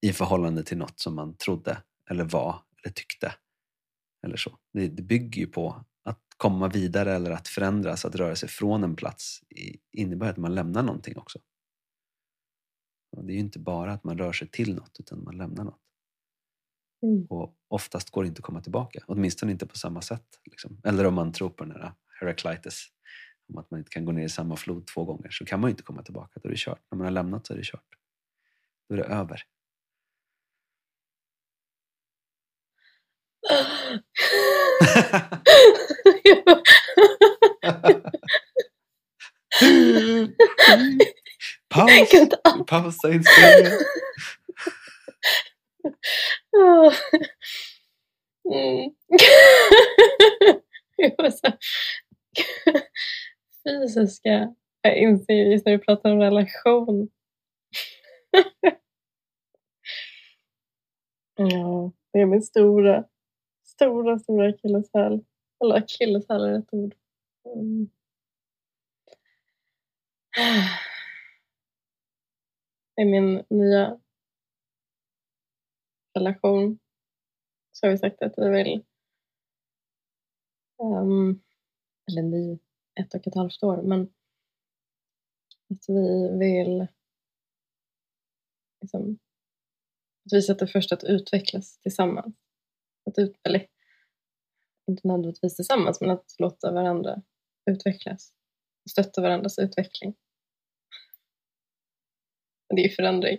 I 0.00 0.12
förhållande 0.12 0.64
till 0.64 0.78
något 0.78 1.00
som 1.00 1.14
man 1.14 1.36
trodde 1.36 1.82
eller 2.10 2.24
var 2.24 2.62
eller 2.82 2.92
tyckte. 2.92 3.34
Eller 4.26 4.36
så. 4.36 4.58
Det, 4.72 4.88
det 4.88 5.02
bygger 5.02 5.40
ju 5.40 5.46
på 5.46 5.84
att 6.02 6.22
komma 6.36 6.68
vidare 6.68 7.14
eller 7.14 7.30
att 7.30 7.48
förändras, 7.48 8.04
att 8.04 8.14
röra 8.14 8.36
sig 8.36 8.48
från 8.48 8.84
en 8.84 8.96
plats 8.96 9.40
innebär 9.92 10.30
att 10.30 10.36
man 10.36 10.54
lämnar 10.54 10.82
någonting 10.82 11.16
också. 11.16 11.38
Och 13.16 13.24
det 13.24 13.32
är 13.32 13.34
ju 13.34 13.40
inte 13.40 13.58
bara 13.58 13.92
att 13.92 14.04
man 14.04 14.18
rör 14.18 14.32
sig 14.32 14.48
till 14.48 14.74
något 14.74 15.00
utan 15.00 15.24
man 15.24 15.36
lämnar 15.36 15.64
något. 15.64 15.83
Mm. 17.04 17.26
Och 17.30 17.54
oftast 17.68 18.10
går 18.10 18.22
det 18.22 18.28
inte 18.28 18.38
att 18.38 18.44
komma 18.44 18.60
tillbaka, 18.60 19.00
åtminstone 19.06 19.52
inte 19.52 19.66
på 19.66 19.76
samma 19.76 20.02
sätt. 20.02 20.26
Liksom. 20.44 20.80
Eller 20.84 21.06
om 21.06 21.14
man 21.14 21.32
tror 21.32 21.50
på 21.50 21.64
den 21.64 21.72
här 21.72 21.92
Heraclitus, 22.20 22.86
om 23.48 23.58
att 23.58 23.70
man 23.70 23.80
inte 23.80 23.90
kan 23.90 24.04
gå 24.04 24.12
ner 24.12 24.24
i 24.24 24.28
samma 24.28 24.56
flod 24.56 24.86
två 24.86 25.04
gånger, 25.04 25.30
så 25.30 25.44
kan 25.44 25.60
man 25.60 25.68
ju 25.68 25.72
inte 25.72 25.82
komma 25.82 26.02
tillbaka. 26.02 26.40
Då 26.42 26.48
är 26.48 26.50
det 26.50 26.58
kört. 26.58 26.80
När 26.90 26.98
man 26.98 27.04
har 27.04 27.12
lämnat 27.12 27.46
så 27.46 27.52
är 27.52 27.56
det 27.56 27.64
kört. 27.64 27.88
Då 28.88 28.94
är 28.94 28.98
det 28.98 29.04
över. 29.04 29.42
Paus! 41.68 42.10
Pausa 42.66 43.12
inspelningen. 43.12 43.78
Mm. 48.52 48.94
Jag 50.96 51.34
så 51.34 51.52
Fysiska. 53.64 54.54
Jag 54.82 54.98
inser 54.98 55.34
just 55.34 55.66
när 55.66 55.72
vi 55.72 55.78
pratar 55.78 56.12
om 56.12 56.18
relation. 56.18 57.08
Ja, 61.36 61.92
det 62.12 62.18
är 62.20 62.26
min 62.26 62.42
stora, 62.42 63.04
stora, 63.64 64.18
stora 64.18 64.48
akilleshäl. 64.48 65.24
Eller 65.64 65.74
akilleshäl 65.74 66.44
är 66.44 66.52
rätt 66.52 66.68
ord. 66.72 66.94
Mm. 67.54 67.88
Ah. 70.38 70.78
är 72.96 73.04
min 73.04 73.44
nya 73.50 73.98
relation 76.14 76.78
så 77.72 77.86
har 77.86 77.90
vi 77.90 77.98
sagt 77.98 78.22
att 78.22 78.34
vi 78.36 78.50
vill 78.50 78.84
ehm, 80.82 81.40
eller 82.10 82.22
ny, 82.22 82.58
ett 83.00 83.14
och 83.14 83.26
ett 83.26 83.34
halvt 83.34 83.62
år, 83.62 83.82
men 83.82 84.00
att 85.70 85.84
vi 85.88 86.38
vill 86.38 86.86
liksom, 88.80 89.18
att 90.24 90.32
vi 90.32 90.42
sätter 90.42 90.66
först 90.66 90.92
att 90.92 91.04
utvecklas 91.04 91.78
tillsammans. 91.78 92.34
Att 93.06 93.18
ut, 93.18 93.36
eller 93.42 93.66
inte 94.86 95.08
nödvändigtvis 95.08 95.56
tillsammans, 95.56 96.00
men 96.00 96.10
att 96.10 96.34
låta 96.38 96.72
varandra 96.72 97.22
utvecklas. 97.70 98.32
Stötta 98.90 99.22
varandras 99.22 99.58
utveckling. 99.58 100.14
Det 102.76 102.84
är 102.84 102.88
förändring. 102.88 103.38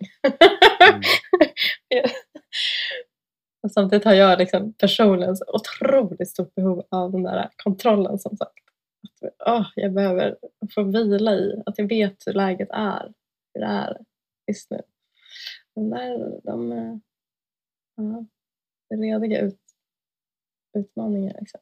Mm. 0.80 1.02
Och 3.64 3.72
samtidigt 3.72 4.06
har 4.06 4.14
jag 4.14 4.40
liksom 4.40 4.74
personligen 4.74 5.38
så 5.38 5.46
otroligt 5.54 6.30
stort 6.30 6.56
behov 6.56 6.88
av 6.90 7.12
den 7.12 7.24
där 7.24 7.50
kontrollen 7.56 8.20
som 8.20 8.38
sagt. 8.38 8.60
Att, 9.04 9.48
oh, 9.48 9.68
jag 9.76 9.94
behöver 9.94 10.38
få 10.76 10.84
vila 10.84 11.34
i 11.34 11.64
att 11.66 11.78
jag 11.78 11.88
vet 11.88 12.28
hur 12.28 12.34
läget 12.34 12.70
är. 12.72 13.14
Hur 13.54 13.62
det 13.62 13.68
är 13.68 13.98
just 14.48 14.72
nu. 14.72 14.82
De 15.76 15.90
där, 15.90 16.42
de 16.44 16.72
eh, 16.72 16.98
ja, 17.96 18.26
rediga 18.90 19.42
ut, 19.42 19.60
utmaningar 20.78 21.38
liksom. 21.40 21.62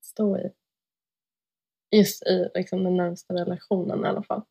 Stå 0.00 0.38
i. 0.38 0.52
Just 1.90 2.22
i 2.26 2.50
liksom, 2.54 2.84
den 2.84 2.96
närmsta 2.96 3.34
relationen 3.34 4.04
i 4.04 4.08
alla 4.08 4.22
fall. 4.22 4.42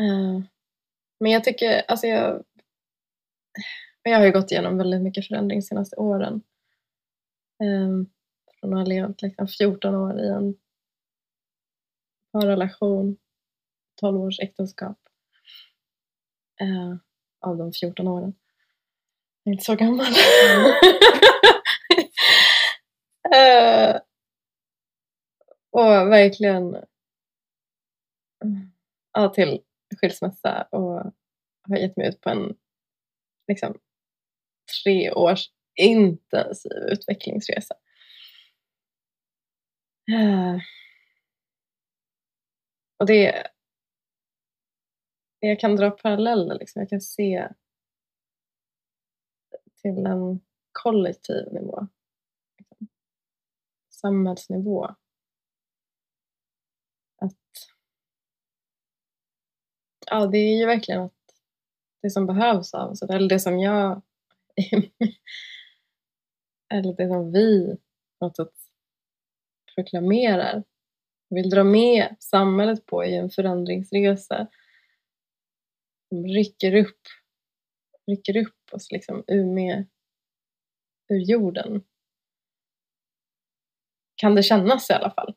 Uh, 0.00 0.42
men 1.20 1.32
jag 1.32 1.44
tycker, 1.44 1.82
alltså 1.88 2.06
jag 2.06 2.44
jag 4.02 4.18
har 4.18 4.24
ju 4.24 4.32
gått 4.32 4.52
igenom 4.52 4.78
väldigt 4.78 5.02
mycket 5.02 5.26
förändring 5.26 5.58
de 5.58 5.62
senaste 5.62 5.96
åren. 5.96 6.42
Um, 7.64 8.10
från 8.60 8.72
att 8.72 8.78
ha 8.78 8.86
levt 8.86 9.22
liksom 9.22 9.48
14 9.48 9.94
år 9.94 10.20
i 10.20 10.28
en 10.28 10.54
parrelation, 12.32 13.16
12 14.00 14.20
års 14.20 14.40
äktenskap. 14.40 14.98
Uh, 16.62 16.96
av 17.40 17.56
de 17.56 17.72
14 17.72 18.08
åren. 18.08 18.34
Jag 19.42 19.50
är 19.50 19.54
inte 19.54 19.64
så 19.64 19.74
gammal. 19.74 20.06
uh, 23.34 23.96
och 25.70 26.10
verkligen 26.12 26.76
ja, 29.12 29.28
till 29.28 29.60
skilsmässa 30.00 30.62
och 30.62 31.12
har 31.68 31.76
gett 31.76 31.96
mig 31.96 32.08
ut 32.08 32.20
på 32.20 32.30
en 32.30 32.56
liksom, 33.48 33.78
tre 34.84 35.12
års 35.12 35.50
intensiv 35.80 36.72
utvecklingsresa. 36.72 37.74
Eh. 40.12 40.58
Och 42.98 43.06
det 43.06 43.46
jag 45.48 45.60
kan 45.60 45.76
dra 45.76 45.90
paralleller, 45.90 46.58
liksom. 46.58 46.80
jag 46.80 46.88
kan 46.88 47.00
se 47.00 47.48
till 49.82 50.06
en 50.06 50.40
kollektiv 50.72 51.52
nivå. 51.52 51.86
Liksom. 52.58 52.88
Samhällsnivå. 53.90 54.84
Att 57.16 57.68
ja, 60.06 60.26
det 60.26 60.38
är 60.38 60.58
ju 60.58 60.66
verkligen 60.66 61.00
att 61.02 61.13
det 62.04 62.10
som 62.10 62.26
behövs 62.26 62.74
av 62.74 62.90
oss, 62.90 63.02
eller 63.02 63.28
det 63.28 63.40
som 63.40 63.58
jag 63.58 64.02
eller 66.74 66.96
det 66.96 67.08
som 67.08 67.32
vi 67.32 67.76
på 68.18 68.26
något 68.26 68.36
sätt 68.36 68.52
proklamerar 69.74 70.64
vill 71.30 71.50
dra 71.50 71.64
med 71.64 72.16
samhället 72.20 72.86
på 72.86 73.04
i 73.04 73.16
en 73.16 73.30
förändringsresa 73.30 74.46
som 76.08 76.26
rycker 76.26 76.74
upp, 76.74 77.00
rycker 78.06 78.36
upp 78.36 78.72
oss 78.72 78.90
liksom 78.90 79.24
ur, 79.26 79.44
med, 79.44 79.86
ur 81.08 81.18
jorden. 81.18 81.84
Kan 84.16 84.34
det 84.34 84.42
kännas 84.42 84.90
i 84.90 84.92
alla 84.92 85.10
fall. 85.10 85.34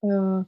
Ja. 0.00 0.44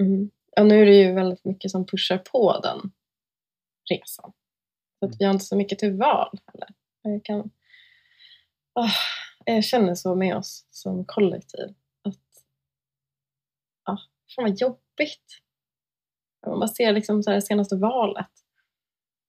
Mm. 0.00 0.30
Ja, 0.56 0.62
nu 0.62 0.82
är 0.82 0.86
det 0.86 0.94
ju 0.94 1.12
väldigt 1.12 1.44
mycket 1.44 1.70
som 1.70 1.86
pushar 1.86 2.18
på 2.18 2.60
den 2.60 2.92
resan. 3.90 4.32
Så 4.98 5.06
att 5.06 5.20
vi 5.20 5.24
har 5.24 5.32
inte 5.32 5.44
så 5.44 5.56
mycket 5.56 5.78
till 5.78 5.96
val 5.96 6.38
heller. 6.46 6.68
Jag, 7.02 7.24
kan, 7.24 7.50
oh, 8.74 8.92
jag 9.44 9.64
känner 9.64 9.94
så 9.94 10.14
med 10.14 10.36
oss 10.36 10.66
som 10.70 11.04
kollektiv. 11.04 11.74
Att, 12.02 12.44
ja, 13.84 13.98
fan 14.36 14.44
vad 14.44 14.60
jobbigt. 14.60 15.42
Man 16.46 16.60
bara 16.60 16.68
ser 16.68 16.92
liksom 16.92 17.22
så 17.22 17.30
här 17.30 17.34
det 17.36 17.42
senaste 17.42 17.76
valet. 17.76 18.30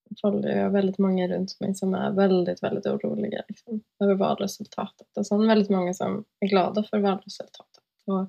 Jag 0.09 0.19
följer 0.19 0.69
väldigt 0.69 0.97
många 0.97 1.27
runt 1.27 1.59
mig 1.59 1.75
som 1.75 1.93
är 1.93 2.11
väldigt, 2.11 2.63
väldigt 2.63 2.85
oroliga 2.85 3.43
liksom, 3.47 3.83
över 4.03 4.15
valresultatet. 4.15 5.17
Och 5.17 5.27
sen 5.27 5.47
väldigt 5.47 5.69
många 5.69 5.93
som 5.93 6.25
är 6.39 6.47
glada 6.47 6.83
för 6.83 6.99
valresultatet. 6.99 7.83
Och, 8.05 8.21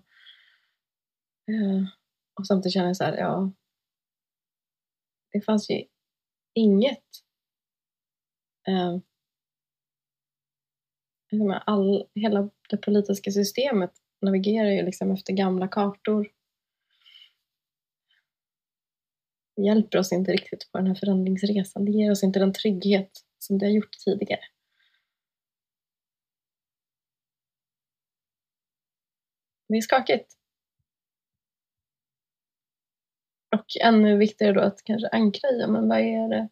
eh, 1.52 1.84
och 2.34 2.46
samtidigt 2.46 2.72
känner 2.72 2.86
jag 2.86 2.96
så 2.96 3.04
här, 3.04 3.16
ja, 3.16 3.52
det 5.32 5.40
fanns 5.40 5.70
ju 5.70 5.84
inget 6.54 7.04
eh, 8.68 8.98
all, 11.64 12.08
hela 12.14 12.50
det 12.70 12.76
politiska 12.76 13.30
systemet 13.30 13.92
navigerar 14.20 14.70
ju 14.70 14.82
liksom 14.82 15.10
efter 15.10 15.32
gamla 15.32 15.68
kartor. 15.68 16.32
Det 19.56 19.62
hjälper 19.62 19.98
oss 19.98 20.12
inte 20.12 20.32
riktigt 20.32 20.72
på 20.72 20.78
den 20.78 20.86
här 20.86 20.94
förändringsresan. 20.94 21.84
Det 21.84 21.92
ger 21.92 22.10
oss 22.10 22.22
inte 22.22 22.38
den 22.38 22.52
trygghet 22.52 23.10
som 23.38 23.58
det 23.58 23.66
har 23.66 23.72
gjort 23.72 23.98
tidigare. 24.04 24.40
det 29.68 29.78
är 29.78 29.82
skakigt. 29.82 30.34
Och 33.54 33.66
ännu 33.80 34.16
viktigare 34.16 34.52
då 34.52 34.60
att 34.60 34.84
kanske 34.84 35.08
ankra 35.08 35.50
i, 35.50 35.66
men 35.66 35.88
vad 35.88 35.98
är 35.98 36.28
det 36.28 36.48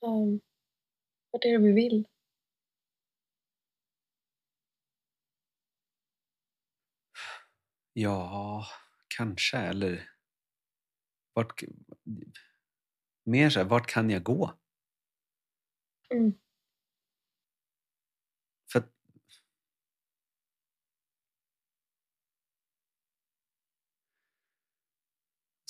um, 0.00 0.40
vad 1.30 1.44
är 1.44 1.52
det 1.52 1.58
vi 1.58 1.72
vill? 1.72 2.06
Ja, 7.92 8.64
kanske. 9.16 9.58
Eller 9.58 10.08
vart, 11.32 11.62
mer 13.24 13.50
så 13.50 13.60
här, 13.60 13.66
vart 13.66 13.86
kan 13.86 14.10
jag 14.10 14.22
gå? 14.22 14.52
Mm. 16.10 16.32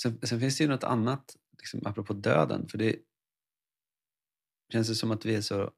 Sen, 0.06 0.26
sen 0.26 0.40
finns 0.40 0.58
det 0.58 0.64
ju 0.64 0.70
något 0.70 0.84
annat, 0.84 1.36
liksom, 1.58 1.86
apropå 1.86 2.12
döden. 2.12 2.68
För 2.68 2.78
det 2.78 2.96
känns 4.72 4.88
det 4.88 4.94
som 4.94 5.10
att 5.10 5.24
vi 5.24 5.34
är 5.34 5.40
så 5.40 5.72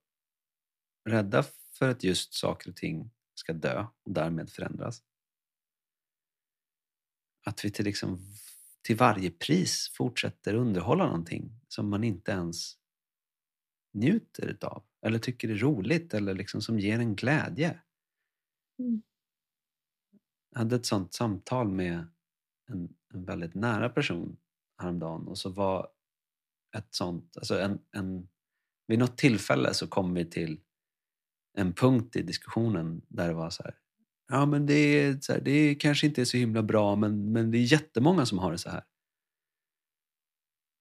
rädda 1.09 1.45
för 1.79 1.89
att 1.89 2.05
just 2.05 2.35
saker 2.35 2.71
och 2.71 2.77
ting 2.77 3.11
ska 3.35 3.53
dö 3.53 3.87
och 4.03 4.13
därmed 4.13 4.51
förändras. 4.51 5.03
Att 7.47 7.65
vi 7.65 7.71
till, 7.71 7.85
liksom, 7.85 8.19
till 8.83 8.97
varje 8.97 9.31
pris 9.31 9.93
fortsätter 9.95 10.55
underhålla 10.55 11.07
någonting 11.07 11.61
som 11.69 11.89
man 11.89 12.05
inte 12.05 12.31
ens 12.33 12.79
njuter 13.93 14.47
utav 14.47 14.85
eller 15.03 15.19
tycker 15.19 15.49
är 15.49 15.57
roligt 15.57 16.15
eller 16.15 16.35
liksom 16.35 16.63
som 16.63 16.79
ger 16.79 16.99
en 16.99 17.17
glädje. 17.17 17.81
Mm. 18.79 19.03
Jag 20.51 20.59
hade 20.59 20.77
ett 20.77 20.87
sånt 20.87 21.15
samtal 21.15 21.69
med 21.69 22.07
en, 22.69 22.95
en 23.15 23.25
väldigt 23.25 23.55
nära 23.55 23.89
person 23.89 24.37
häromdagen 24.79 25.29
och 25.29 25.39
så 25.39 25.51
var 25.51 25.89
ett 26.77 26.89
sånt, 26.91 27.37
alltså 27.37 27.61
en, 27.61 27.79
en, 27.97 28.29
vid 28.87 28.99
något 28.99 29.19
tillfälle 29.19 29.75
så 29.75 29.87
kom 29.87 30.15
vi 30.15 30.25
till 30.25 30.61
en 31.59 31.73
punkt 31.73 32.17
i 32.17 32.23
diskussionen 32.23 33.03
där 33.09 33.29
det 33.29 33.35
var 33.35 33.51
så 33.51 33.63
här, 33.63 33.75
ja 34.29 34.47
men 34.47 34.67
det, 34.67 34.75
är, 34.75 35.21
så 35.21 35.33
här, 35.33 35.41
det 35.41 35.75
kanske 35.75 36.07
inte 36.07 36.21
är 36.21 36.25
så 36.25 36.37
himla 36.37 36.63
bra 36.63 36.97
men, 36.97 37.33
men 37.33 37.51
det 37.51 37.59
är 37.59 37.73
jättemånga 37.73 38.27
som 38.27 38.39
har 38.39 38.53
det 38.53 38.59
så 38.59 38.71
här. 38.71 38.85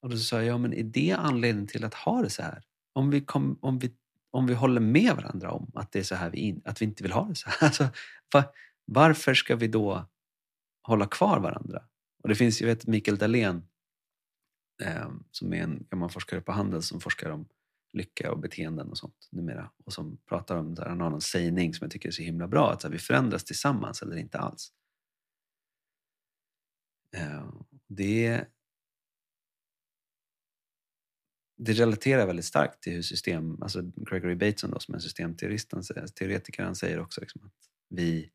Och 0.02 0.10
då 0.10 0.18
sa 0.18 0.36
jag, 0.36 0.46
ja 0.46 0.58
men 0.58 0.74
är 0.74 0.84
det 0.84 1.12
anledningen 1.12 1.68
till 1.68 1.84
att 1.84 1.94
ha 1.94 2.22
det 2.22 2.30
så 2.30 2.42
här? 2.42 2.64
Om 2.94 3.10
vi, 3.10 3.22
kom, 3.22 3.58
om 3.62 3.80
vi, 3.80 3.94
om 4.32 4.48
vi 4.48 4.54
håller 4.54 4.82
med 4.82 5.16
varandra 5.16 5.52
om 5.52 5.72
att 5.76 5.92
det 5.92 6.00
är 6.00 6.04
så 6.04 6.16
här 6.16 6.30
vi, 6.30 6.38
in, 6.38 6.62
att 6.66 6.82
vi 6.82 6.86
inte 6.86 7.04
vill 7.04 7.12
ha 7.12 7.28
det 7.28 7.36
så 7.36 7.50
här. 7.50 7.58
Alltså, 7.68 7.88
var, 8.34 8.44
varför 8.86 9.34
ska 9.34 9.56
vi 9.56 9.68
då 9.68 10.06
hålla 10.88 11.08
kvar 11.08 11.40
varandra? 11.40 11.84
Och 12.24 12.30
det 12.30 12.36
finns 12.36 12.62
ju 12.62 12.66
vet, 12.66 12.88
Mikael 12.88 13.18
Dahlén 13.18 13.68
eh, 14.84 15.10
som 15.32 15.54
är 15.54 15.64
en 15.64 15.88
gammal 15.90 16.10
forskare 16.10 16.42
på 16.42 16.52
Handels 16.52 16.88
som 16.88 17.00
forskar 17.00 17.30
om 17.30 17.48
lycka 17.94 18.32
och 18.32 18.40
beteenden 18.40 18.90
och 18.90 18.98
sånt 18.98 19.28
numera. 19.32 19.72
Och 19.86 19.94
som 19.94 20.18
pratar 20.18 20.56
om, 20.56 20.76
där 20.76 20.86
han 20.86 21.02
har 21.02 21.10
någon 21.10 21.22
sägning 21.22 21.74
som 21.74 21.86
jag 21.86 21.92
tycker 21.92 22.10
är 22.10 22.14
så 22.14 22.22
himla 22.22 22.48
bra, 22.48 22.72
att 22.72 22.84
här, 22.84 22.90
vi 22.90 22.98
förändras 22.98 23.44
tillsammans 23.44 24.02
eller 24.02 24.16
inte 24.16 24.40
alls. 24.40 24.74
Eh, 27.16 27.50
det, 27.88 28.48
det 31.58 31.74
relaterar 31.74 32.28
väldigt 32.28 32.46
starkt 32.46 32.84
till 32.84 32.94
hur 32.94 33.02
system, 33.02 33.62
alltså 33.62 33.82
Gregory 33.82 34.36
Bateson 34.36 34.72
då, 34.72 34.80
som 34.80 34.96
är 34.96 35.00
systemteoretiker, 35.00 36.64
han 36.64 36.76
säger 36.76 37.00
också 37.00 37.22
liksom 37.22 37.42
att 37.46 37.70
vi 37.90 38.32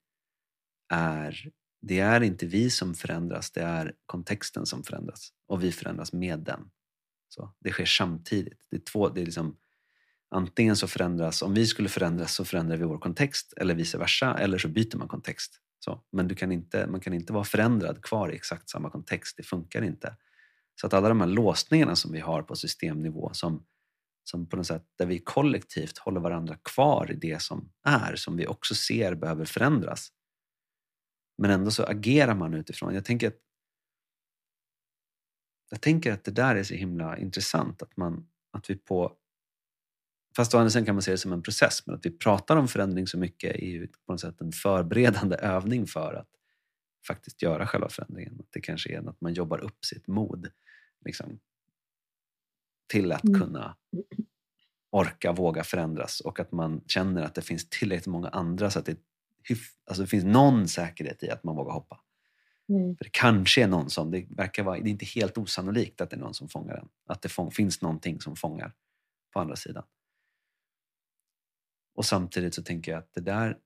är, 0.88 1.52
det 1.82 2.00
är 2.00 2.20
inte 2.20 2.46
vi 2.46 2.70
som 2.70 2.94
förändras, 2.94 3.50
det 3.50 3.62
är 3.62 3.92
kontexten 4.06 4.66
som 4.66 4.82
förändras 4.84 5.28
och 5.48 5.62
vi 5.62 5.72
förändras 5.72 6.12
med 6.12 6.38
den. 6.38 6.70
Så, 7.28 7.54
det 7.60 7.70
sker 7.70 7.84
samtidigt. 7.84 8.66
Det 8.70 8.76
är 8.76 8.80
två, 8.80 9.08
det 9.08 9.20
är 9.20 9.24
liksom, 9.24 9.56
antingen 10.30 10.76
så 10.76 10.88
förändras, 10.88 11.42
om 11.42 11.54
vi 11.54 11.66
skulle 11.66 11.88
förändras 11.88 12.34
så 12.34 12.44
förändrar 12.44 12.76
vi 12.76 12.84
vår 12.84 12.98
kontext 12.98 13.52
eller 13.56 13.74
vice 13.74 13.98
versa, 13.98 14.34
eller 14.38 14.58
så 14.58 14.68
byter 14.68 14.96
man 14.96 15.08
kontext. 15.08 15.60
Så, 15.78 16.02
men 16.12 16.28
du 16.28 16.34
kan 16.34 16.52
inte, 16.52 16.86
man 16.86 17.00
kan 17.00 17.14
inte 17.14 17.32
vara 17.32 17.44
förändrad 17.44 18.02
kvar 18.02 18.32
i 18.32 18.34
exakt 18.34 18.70
samma 18.70 18.90
kontext, 18.90 19.36
det 19.36 19.42
funkar 19.42 19.82
inte. 19.82 20.16
Så 20.80 20.86
att 20.86 20.94
alla 20.94 21.08
de 21.08 21.20
här 21.20 21.26
låsningarna 21.26 21.96
som 21.96 22.12
vi 22.12 22.20
har 22.20 22.42
på 22.42 22.56
systemnivå 22.56 23.30
som, 23.32 23.66
som 24.24 24.48
på 24.48 24.56
något 24.56 24.66
sätt, 24.66 24.84
där 24.98 25.06
vi 25.06 25.18
kollektivt 25.18 25.98
håller 25.98 26.20
varandra 26.20 26.56
kvar 26.62 27.10
i 27.10 27.14
det 27.14 27.42
som 27.42 27.72
är, 27.84 28.16
som 28.16 28.36
vi 28.36 28.46
också 28.46 28.74
ser 28.74 29.14
behöver 29.14 29.44
förändras. 29.44 30.08
Men 31.38 31.50
ändå 31.50 31.70
så 31.70 31.84
agerar 31.84 32.34
man 32.34 32.54
utifrån. 32.54 32.94
Jag 32.94 33.04
tänker 33.04 33.28
att 33.28 33.38
jag 35.70 35.80
tänker 35.80 36.12
att 36.12 36.24
det 36.24 36.30
där 36.30 36.56
är 36.56 36.62
så 36.62 36.74
himla 36.74 37.18
intressant 37.18 37.82
att, 37.82 37.96
man, 37.96 38.28
att 38.50 38.70
vi 38.70 38.76
på 38.76 39.16
Fast 40.36 40.54
å 40.54 40.58
andra 40.58 40.70
sidan 40.70 40.86
kan 40.86 40.94
man 40.94 41.02
se 41.02 41.10
det 41.10 41.18
som 41.18 41.32
en 41.32 41.42
process, 41.42 41.86
men 41.86 41.94
att 41.94 42.06
vi 42.06 42.10
pratar 42.10 42.56
om 42.56 42.68
förändring 42.68 43.06
så 43.06 43.18
mycket 43.18 43.56
är 43.56 43.66
ju 43.66 43.86
på 43.86 44.12
något 44.12 44.20
sätt 44.20 44.40
en 44.40 44.52
förberedande 44.52 45.36
övning 45.40 45.86
för 45.86 46.14
att 46.14 46.28
faktiskt 47.06 47.42
göra 47.42 47.66
själva 47.66 47.88
förändringen. 47.88 48.36
Att 48.40 48.52
det 48.52 48.60
kanske 48.60 48.92
är 48.92 49.08
att 49.08 49.20
man 49.20 49.34
jobbar 49.34 49.58
upp 49.58 49.84
sitt 49.84 50.06
mod 50.06 50.50
liksom, 51.04 51.40
till 52.88 53.12
att 53.12 53.24
mm. 53.24 53.40
kunna 53.40 53.76
orka, 54.90 55.32
våga 55.32 55.64
förändras 55.64 56.20
och 56.20 56.40
att 56.40 56.52
man 56.52 56.80
känner 56.86 57.22
att 57.22 57.34
det 57.34 57.42
finns 57.42 57.68
tillräckligt 57.68 58.06
många 58.06 58.28
andra 58.28 58.70
så 58.70 58.78
att 58.78 58.86
det, 58.86 58.96
alltså 59.86 60.02
det 60.02 60.08
finns 60.08 60.24
någon 60.24 60.68
säkerhet 60.68 61.22
i 61.22 61.30
att 61.30 61.44
man 61.44 61.56
vågar 61.56 61.72
hoppa. 61.72 62.00
Mm. 62.68 62.96
För 62.96 63.04
det 63.04 63.10
kanske 63.10 63.62
är 63.62 63.68
någon 63.68 63.90
som, 63.90 64.10
det 64.10 64.26
verkar 64.30 64.62
vara, 64.62 64.80
det 64.80 64.88
är 64.88 64.90
inte 64.90 65.04
helt 65.04 65.38
osannolikt 65.38 66.00
att 66.00 66.10
det 66.10 66.16
är 66.16 66.20
någon 66.20 66.34
som 66.34 66.48
fångar 66.48 66.74
en. 66.74 66.88
Att 67.06 67.22
det 67.22 67.28
fång, 67.28 67.50
finns 67.50 67.82
någonting 67.82 68.20
som 68.20 68.36
fångar 68.36 68.74
på 69.32 69.40
andra 69.40 69.56
sidan. 69.56 69.84
Och 71.94 72.04
samtidigt 72.04 72.54
så 72.54 72.62
tänker 72.62 72.92
jag 72.92 72.98
att 72.98 73.12
det 73.12 73.20
där 73.20 73.58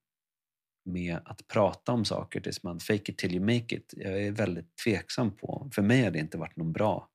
med 0.85 1.19
att 1.25 1.49
prata 1.49 1.93
om 1.93 2.05
saker 2.05 2.41
tills 2.41 2.63
man 2.63 2.81
fake 2.81 3.13
it 3.13 3.19
till 3.19 3.35
you 3.35 3.45
make 3.45 3.77
it, 3.77 3.95
jag 3.97 4.23
är 4.23 4.33
väldigt 4.33 4.77
tveksam 4.77 5.37
på. 5.37 5.71
För 5.75 5.83
mig 5.83 6.03
har 6.03 6.11
det 6.11 6.19
inte 6.19 6.39
varit 6.39 6.57
någon 6.57 6.73
bra 6.73 7.09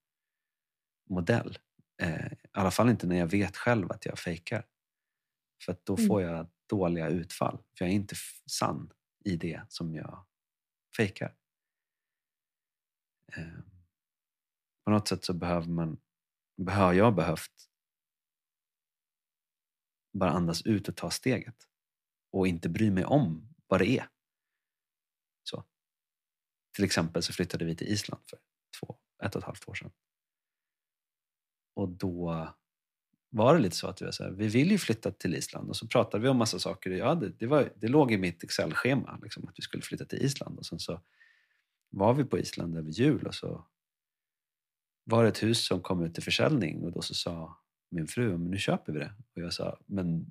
modell. 1.10 1.58
Eh, 2.02 2.26
I 2.26 2.38
alla 2.52 2.72
fall 2.72 2.90
inte 2.90 3.08
när 3.08 3.16
jag 3.16 3.28
vet 3.28 3.58
själv 3.58 3.92
att 3.92 4.06
jag 4.06 4.20
fejkar. 4.20 4.66
För 5.66 5.76
då 5.84 5.96
mm. 5.96 6.08
får 6.08 6.22
jag 6.22 6.48
dåliga 6.72 7.10
utfall. 7.10 7.58
För 7.58 7.86
jag 7.86 7.90
är 7.90 7.96
inte 7.96 8.16
sann 8.46 8.94
i 9.26 9.38
det 9.38 9.66
som 9.70 9.96
jag 9.96 10.26
fejkar. 10.98 11.36
Eh, 13.34 13.60
på 14.84 14.92
något 14.92 15.08
sätt 15.08 15.26
så 15.26 15.34
behöver 15.34 15.68
man, 15.68 16.02
har 16.68 16.94
jag 16.94 17.16
behövt 17.16 17.70
bara 20.14 20.32
andas 20.32 20.62
ut 20.62 20.90
och 20.90 20.96
ta 20.96 21.12
steget 21.12 21.68
och 22.32 22.48
inte 22.48 22.70
bry 22.70 22.92
mig 22.92 23.06
om 23.06 23.56
vad 23.68 23.80
det 23.80 23.88
är. 23.88 24.10
Så. 25.44 25.66
Till 26.76 26.86
exempel 26.86 27.24
så 27.24 27.34
flyttade 27.34 27.66
vi 27.66 27.76
till 27.76 27.88
Island 27.88 28.22
för 28.26 28.40
två, 28.80 29.00
ett 29.24 29.36
och 29.36 29.42
ett 29.42 29.46
halvt 29.46 29.68
år 29.68 29.74
sedan. 29.74 29.92
Och 31.74 31.90
då 31.90 32.48
var 33.34 33.56
det 33.56 33.62
lite 33.62 33.76
så 33.76 33.88
att 33.88 34.02
vi 34.02 34.06
var 34.06 34.12
så 34.12 34.24
här, 34.24 34.32
vi 34.32 34.48
vill 34.48 34.72
ju 34.72 34.78
flytta 34.78 35.12
till 35.12 35.36
Island 35.36 35.70
och 35.70 35.76
så 35.76 35.88
pratade 35.88 36.24
vi 36.24 36.30
om 36.30 36.38
massa 36.38 36.60
saker. 36.60 36.92
Ja, 36.92 37.16
det, 37.16 37.30
det, 37.30 37.48
var, 37.48 37.74
det 37.76 37.88
låg 37.88 38.12
i 38.12 38.18
mitt 38.18 38.44
Excel-schema 38.44 39.20
liksom, 39.24 39.48
att 39.48 39.54
vi 39.58 39.62
skulle 39.62 39.84
flytta 39.84 40.06
till 40.06 40.22
Island 40.22 40.58
och 40.60 40.66
sen 40.66 40.80
så 40.80 41.02
var 41.90 42.14
vi 42.14 42.24
på 42.24 42.40
Island 42.40 42.78
över 42.78 42.90
jul 42.90 43.28
och 43.28 43.36
så 43.36 43.66
var 45.04 45.24
det 45.24 45.30
ett 45.30 45.44
hus 45.44 45.66
som 45.66 45.82
kom 45.82 46.04
ut 46.04 46.14
till 46.14 46.24
försäljning 46.24 46.84
och 46.84 46.92
då 46.92 47.02
så 47.02 47.14
sa 47.14 47.58
min 47.90 48.08
fru, 48.08 48.38
men 48.38 48.52
nu 48.52 48.58
köper 48.58 48.94
vi 48.94 49.00
det. 49.00 49.14
Och 49.36 49.42
jag 49.42 49.54
sa, 49.54 49.78
men 49.86 50.26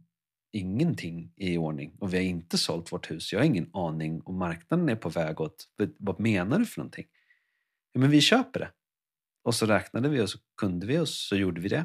ingenting 0.53 1.33
är 1.37 1.51
i 1.51 1.59
ordning 1.59 1.97
och 1.99 2.15
vi 2.15 2.17
har 2.17 2.25
inte 2.25 2.59
sålt 2.59 2.93
vårt 2.93 3.11
hus. 3.11 3.33
Jag 3.33 3.41
har 3.41 3.45
ingen 3.45 3.71
aning 3.73 4.21
och 4.21 4.35
marknaden 4.35 4.89
är 4.89 4.97
på 4.97 5.09
väg 5.09 5.41
åt, 5.41 5.69
vad 5.99 6.21
menar 6.21 6.59
du 6.59 6.67
för 6.67 6.81
någonting? 6.81 7.07
Ja, 7.93 8.01
men 8.01 8.11
vi 8.11 8.21
köper 8.21 8.61
det. 8.61 8.71
Och 9.43 9.55
så 9.55 9.67
räknade 9.67 10.09
vi 10.09 10.21
och 10.21 10.31
så 10.31 10.39
kunde 10.57 10.87
vi 10.87 10.99
och 10.99 11.09
så 11.09 11.37
gjorde 11.37 11.61
vi 11.61 11.69
det. 11.69 11.85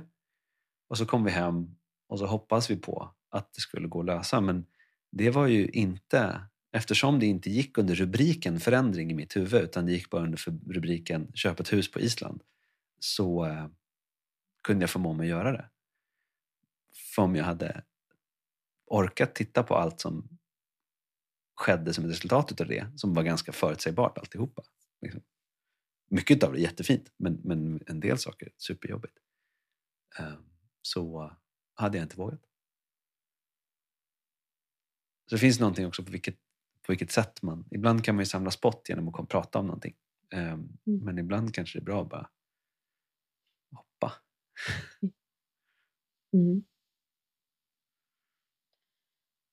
Och 0.87 0.97
så 0.97 1.05
kom 1.05 1.23
vi 1.23 1.31
hem 1.31 1.75
och 2.07 2.19
så 2.19 2.25
hoppas 2.25 2.69
vi 2.69 2.75
på 2.75 3.15
att 3.29 3.53
det 3.53 3.61
skulle 3.61 3.87
gå 3.87 3.99
att 3.99 4.05
lösa. 4.05 4.41
Men 4.41 4.65
det 5.11 5.29
var 5.29 5.47
ju 5.47 5.67
inte, 5.67 6.47
eftersom 6.71 7.19
det 7.19 7.25
inte 7.25 7.49
gick 7.49 7.77
under 7.77 7.95
rubriken 7.95 8.59
förändring 8.59 9.11
i 9.11 9.13
mitt 9.13 9.35
huvud 9.35 9.61
utan 9.61 9.85
det 9.85 9.91
gick 9.91 10.09
bara 10.09 10.23
under 10.23 10.37
rubriken 10.73 11.31
köp 11.33 11.59
ett 11.59 11.73
hus 11.73 11.91
på 11.91 11.99
Island 11.99 12.43
så 12.99 13.45
eh, 13.45 13.67
kunde 14.63 14.83
jag 14.83 14.89
förmå 14.89 15.13
mig 15.13 15.25
att 15.25 15.37
göra 15.37 15.51
det. 15.51 15.69
För 17.15 17.21
om 17.21 17.35
jag 17.35 17.45
hade 17.45 17.83
orkat 18.85 19.35
titta 19.35 19.63
på 19.63 19.75
allt 19.75 19.99
som 19.99 20.29
skedde 21.55 21.93
som 21.93 22.05
ett 22.05 22.11
resultat 22.11 22.61
av 22.61 22.67
det, 22.67 22.87
som 22.95 23.13
var 23.13 23.23
ganska 23.23 23.51
förutsägbart 23.51 24.17
alltihopa. 24.17 24.63
Liksom. 25.01 25.21
Mycket 26.09 26.43
av 26.43 26.53
det 26.53 26.59
är 26.59 26.61
jättefint, 26.61 27.13
men, 27.17 27.41
men 27.43 27.83
en 27.87 27.99
del 27.99 28.17
saker 28.17 28.45
är 28.45 28.53
superjobbigt. 28.57 29.17
Um, 30.19 30.54
så 30.85 31.31
hade 31.73 31.97
jag 31.97 32.05
inte 32.05 32.17
vågat. 32.17 32.41
Så 35.29 35.35
det 35.35 35.39
finns 35.39 35.59
någonting 35.59 35.87
också 35.87 36.03
på 36.03 36.11
vilket, 36.11 36.35
på 36.81 36.91
vilket 36.91 37.11
sätt 37.11 37.41
man... 37.41 37.65
Ibland 37.71 38.03
kan 38.03 38.15
man 38.15 38.21
ju 38.21 38.25
samla 38.25 38.51
spott 38.51 38.89
genom 38.89 39.07
att 39.07 39.13
komma 39.13 39.23
och 39.23 39.29
prata 39.29 39.59
om 39.59 39.65
någonting. 39.65 39.95
Um, 40.35 40.77
Men 40.83 41.19
ibland 41.19 41.53
kanske 41.53 41.79
det 41.79 41.83
är 41.83 41.85
bra 41.85 42.01
att 42.01 42.09
bara 42.09 42.29
hoppa. 43.71 44.13
Mm. 46.33 46.63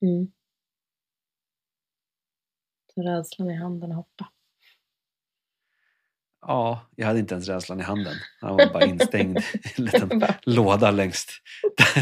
Mm. 0.00 0.32
Ta 2.94 3.02
rädslan 3.02 3.50
i 3.50 3.54
handen 3.54 3.90
och 3.90 3.96
hoppa. 3.96 4.32
Ja, 6.46 6.90
jag 6.96 7.06
hade 7.06 7.18
inte 7.18 7.34
ens 7.34 7.48
rädslan 7.48 7.80
i 7.80 7.82
handen. 7.82 8.16
Han 8.40 8.56
var 8.56 8.72
bara 8.72 8.84
instängd 8.84 9.38
i 9.38 9.42
en 9.76 9.84
liten 9.84 10.22
låda 10.42 10.90
längst, 10.90 11.30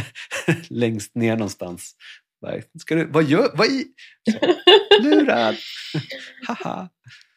längst 0.69 1.15
ner 1.15 1.37
någonstans. 1.37 1.97
Bara, 2.43 2.63
Ska 2.79 2.95
du, 2.95 3.05
vad 3.05 3.25
gör 3.25 3.51
vad 3.55 3.67
i? 3.67 3.87
Så, 4.33 4.55
Lurad! 5.03 5.57
Haha! 6.47 6.89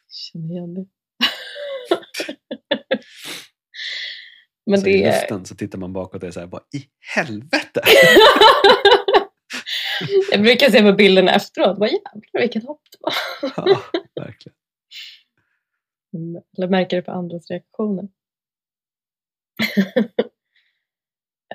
Känner 0.09 0.49
igen 0.49 0.73
det. 0.73 0.85
Men 4.65 4.81
så 4.81 4.87
i 4.87 4.91
det 4.91 5.03
är... 5.03 5.21
luften 5.21 5.45
så 5.45 5.55
tittar 5.55 5.79
man 5.79 5.93
bakåt 5.93 6.23
och 6.23 6.27
är 6.27 6.31
så 6.31 6.39
här, 6.39 6.47
vad 6.47 6.61
i 6.61 6.85
helvete? 7.15 7.81
Jag 10.31 10.41
brukar 10.41 10.69
se 10.69 10.81
på 10.81 10.93
bilderna 10.93 11.31
efteråt. 11.33 11.79
Vad 11.79 11.89
jävlar 11.89 12.41
vilket 12.41 12.63
hopp 12.63 12.81
det 12.91 12.97
var. 13.01 13.13
ja, 13.55 13.81
verkligen. 14.15 14.55
Eller 16.13 16.67
märker 16.67 16.97
det 16.97 17.03
på 17.03 17.11
andras 17.11 17.49
reaktioner. 17.49 18.07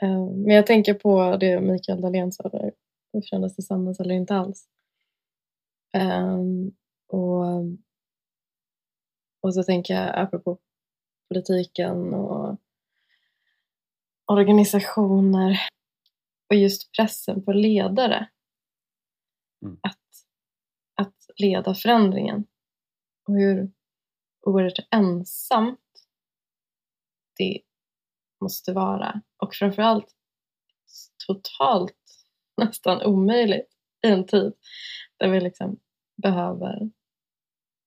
Eh, 0.00 0.26
Men 0.26 0.56
jag 0.56 0.66
tänker 0.66 0.94
på 0.94 1.36
det 1.36 1.60
Mikael 1.60 2.00
Dahlén 2.00 2.32
sa 2.32 2.48
där. 2.48 2.72
Förändras 3.28 3.54
tillsammans 3.54 4.00
eller 4.00 4.14
inte 4.14 4.34
alls? 4.34 4.68
Ehm, 5.92 6.72
och, 7.06 7.44
och 9.40 9.54
så 9.54 9.62
tänker 9.62 9.94
jag 9.94 10.18
apropå 10.18 10.58
politiken 11.28 12.14
och 12.14 12.58
organisationer 14.26 15.58
och 16.50 16.56
just 16.56 16.92
pressen 16.92 17.44
på 17.44 17.52
ledare. 17.52 18.28
Mm. 19.62 19.78
Att, 19.82 19.98
att 20.94 21.16
leda 21.36 21.74
förändringen. 21.74 22.44
Och 23.26 23.34
hur 23.34 23.72
oerhört 24.48 24.88
ensamt 24.90 25.80
det 27.36 27.60
måste 28.40 28.72
vara. 28.72 29.22
Och 29.36 29.54
framförallt 29.54 30.14
totalt 31.26 31.96
nästan 32.56 33.02
omöjligt 33.02 33.68
i 34.06 34.08
en 34.08 34.26
tid 34.26 34.52
där 35.16 35.28
vi 35.28 35.40
liksom 35.40 35.78
behöver 36.22 36.90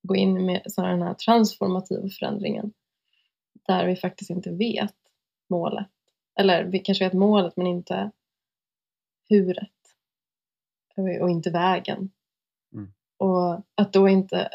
gå 0.04 0.16
in 0.16 0.46
med 0.46 0.62
den 0.76 1.02
här 1.02 1.14
transformativa 1.14 2.10
förändringen 2.20 2.74
där 3.68 3.88
vi 3.88 3.96
faktiskt 3.96 4.30
inte 4.30 4.52
vet 4.52 4.96
målet. 5.50 5.90
Eller 6.40 6.64
vi 6.64 6.80
kanske 6.80 7.06
vet 7.06 7.14
målet 7.14 7.58
men 7.58 7.68
inte 7.68 8.12
huret. 9.30 9.70
Och 11.22 11.30
inte 11.30 11.50
vägen. 11.50 12.12
Mm. 12.74 12.94
Och 13.18 13.54
att 13.76 13.94
då 13.94 14.10
inte... 14.10 14.50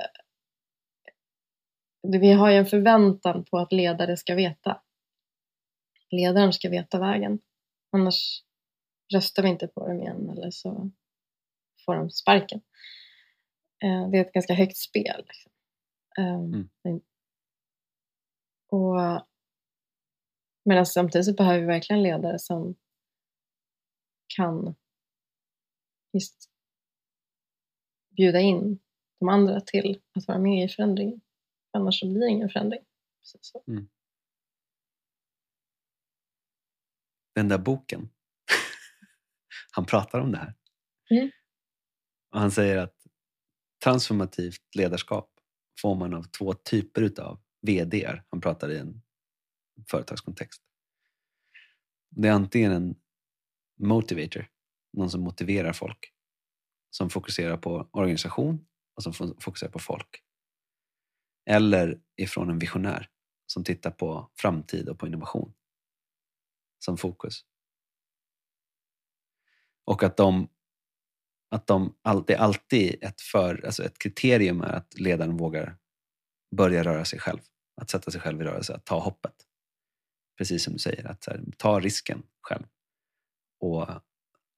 Vi 2.13 2.33
har 2.33 2.51
ju 2.51 2.57
en 2.57 2.67
förväntan 2.67 3.45
på 3.45 3.59
att 3.59 3.73
ledare 3.73 4.17
ska 4.17 4.35
veta. 4.35 4.83
Ledaren 6.11 6.53
ska 6.53 6.69
veta 6.69 6.99
vägen. 6.99 7.39
Annars 7.93 8.43
röstar 9.15 9.43
vi 9.43 9.49
inte 9.49 9.67
på 9.69 9.87
dem 9.89 10.01
igen 10.01 10.31
eller 10.31 10.51
så 10.51 10.91
får 11.85 11.95
de 11.95 12.11
sparken. 12.11 12.61
Eh, 13.85 14.11
Det 14.11 14.19
är 14.19 14.21
ett 14.25 14.33
ganska 14.33 14.55
högt 14.55 14.77
spel. 14.77 15.25
Liksom. 15.27 15.53
Ehm, 16.19 16.51
men- 16.85 17.01
Och 18.69 19.27
Medan 20.69 20.87
samtidigt 20.87 21.25
så 21.27 21.33
behöver 21.35 21.61
vi 21.61 21.67
verkligen 21.67 22.03
ledare 22.03 22.39
som 22.39 22.75
kan 24.37 24.75
just 26.13 26.51
bjuda 28.17 28.41
in 28.41 28.79
de 29.21 29.29
andra 29.29 29.61
till 29.61 30.01
att 30.15 30.29
vara 30.29 30.39
med 30.39 30.65
i 30.65 30.69
förändringen. 30.69 31.21
Annars 31.77 32.01
så 32.01 32.07
blir 32.07 32.21
det 32.21 32.29
ingen 32.31 32.49
förändring. 32.51 32.81
Så. 33.23 33.63
Den 37.35 37.49
där 37.49 37.59
boken, 37.59 38.09
han 39.73 39.87
pratar 39.87 40.21
om 40.21 40.33
det 40.33 40.39
här. 40.39 40.55
Mm. 41.11 41.31
Och 42.31 42.41
han 42.41 42.51
säger 42.51 42.77
att 42.77 42.95
transformativt 43.85 44.75
ledarskap 44.77 45.31
får 45.81 45.95
man 45.95 46.15
av 46.15 46.23
två 46.23 46.53
typer 46.55 47.03
utav 47.03 47.41
VDR. 47.61 48.25
Han 48.29 48.41
pratar 48.41 48.71
i 48.71 48.79
en 48.79 49.03
företagskontext. 49.91 50.63
Det 52.11 52.29
är 52.29 52.33
antingen 52.33 52.73
en 52.73 52.95
motivator, 53.81 54.51
någon 54.93 55.11
som 55.11 55.21
motiverar 55.21 55.73
folk, 55.73 56.13
som 56.91 57.11
fokuserar 57.11 57.57
på 57.57 57.89
organisation 57.93 58.67
och 58.95 59.03
som 59.03 59.13
fo- 59.13 59.41
fokuserar 59.41 59.71
på 59.71 59.79
folk. 59.79 60.23
Eller 61.47 62.01
ifrån 62.17 62.51
en 62.51 62.59
visionär 62.59 63.09
som 63.47 63.65
tittar 63.65 63.91
på 63.91 64.31
framtid 64.35 64.89
och 64.89 64.99
på 64.99 65.07
innovation 65.07 65.53
som 66.79 66.97
fokus. 66.97 67.45
Och 69.85 70.03
att 70.03 70.17
de, 70.17 70.49
att 71.51 71.67
de 71.67 71.97
alltid, 72.03 72.37
alltid 72.37 73.05
ett, 73.05 73.21
för, 73.21 73.67
alltså 73.67 73.85
ett 73.85 73.99
kriterium 73.99 74.61
är 74.61 74.73
att 74.73 74.99
ledaren 74.99 75.37
vågar 75.37 75.77
börja 76.57 76.85
röra 76.85 77.05
sig 77.05 77.19
själv. 77.19 77.41
Att 77.81 77.91
sätta 77.91 78.11
sig 78.11 78.21
själv 78.21 78.41
i 78.41 78.45
rörelse, 78.45 78.75
att 78.75 78.85
ta 78.85 79.01
hoppet. 79.01 79.35
Precis 80.39 80.65
som 80.65 80.73
du 80.73 80.79
säger, 80.79 81.07
att 81.07 81.27
här, 81.27 81.45
ta 81.57 81.81
risken 81.81 82.23
själv. 82.43 82.67
Och 83.61 83.89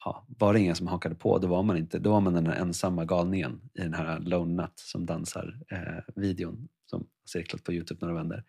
ja, 0.05 0.27
var 0.39 0.53
det 0.53 0.61
ingen 0.61 0.77
som 0.77 0.87
hakade 0.87 1.15
på, 1.15 1.39
då 1.39 1.49
var 1.49 1.63
man 1.63 1.77
inte, 1.77 1.99
då 1.99 2.11
var 2.11 2.21
man 2.21 2.35
den 2.35 2.47
här 2.47 2.55
ensamma 2.55 3.05
galningen 3.05 3.71
i 3.75 3.81
den 3.81 3.95
här 3.95 4.21
Lone 4.21 4.63
Nut 4.63 4.73
som 4.75 5.07
dansar 5.07 5.61
eh, 5.71 6.15
videon 6.15 6.69
som 6.87 7.07
cirklat 7.27 7.65
på 7.65 7.73
Youtube 7.73 8.07
några 8.07 8.15
vänder. 8.15 8.45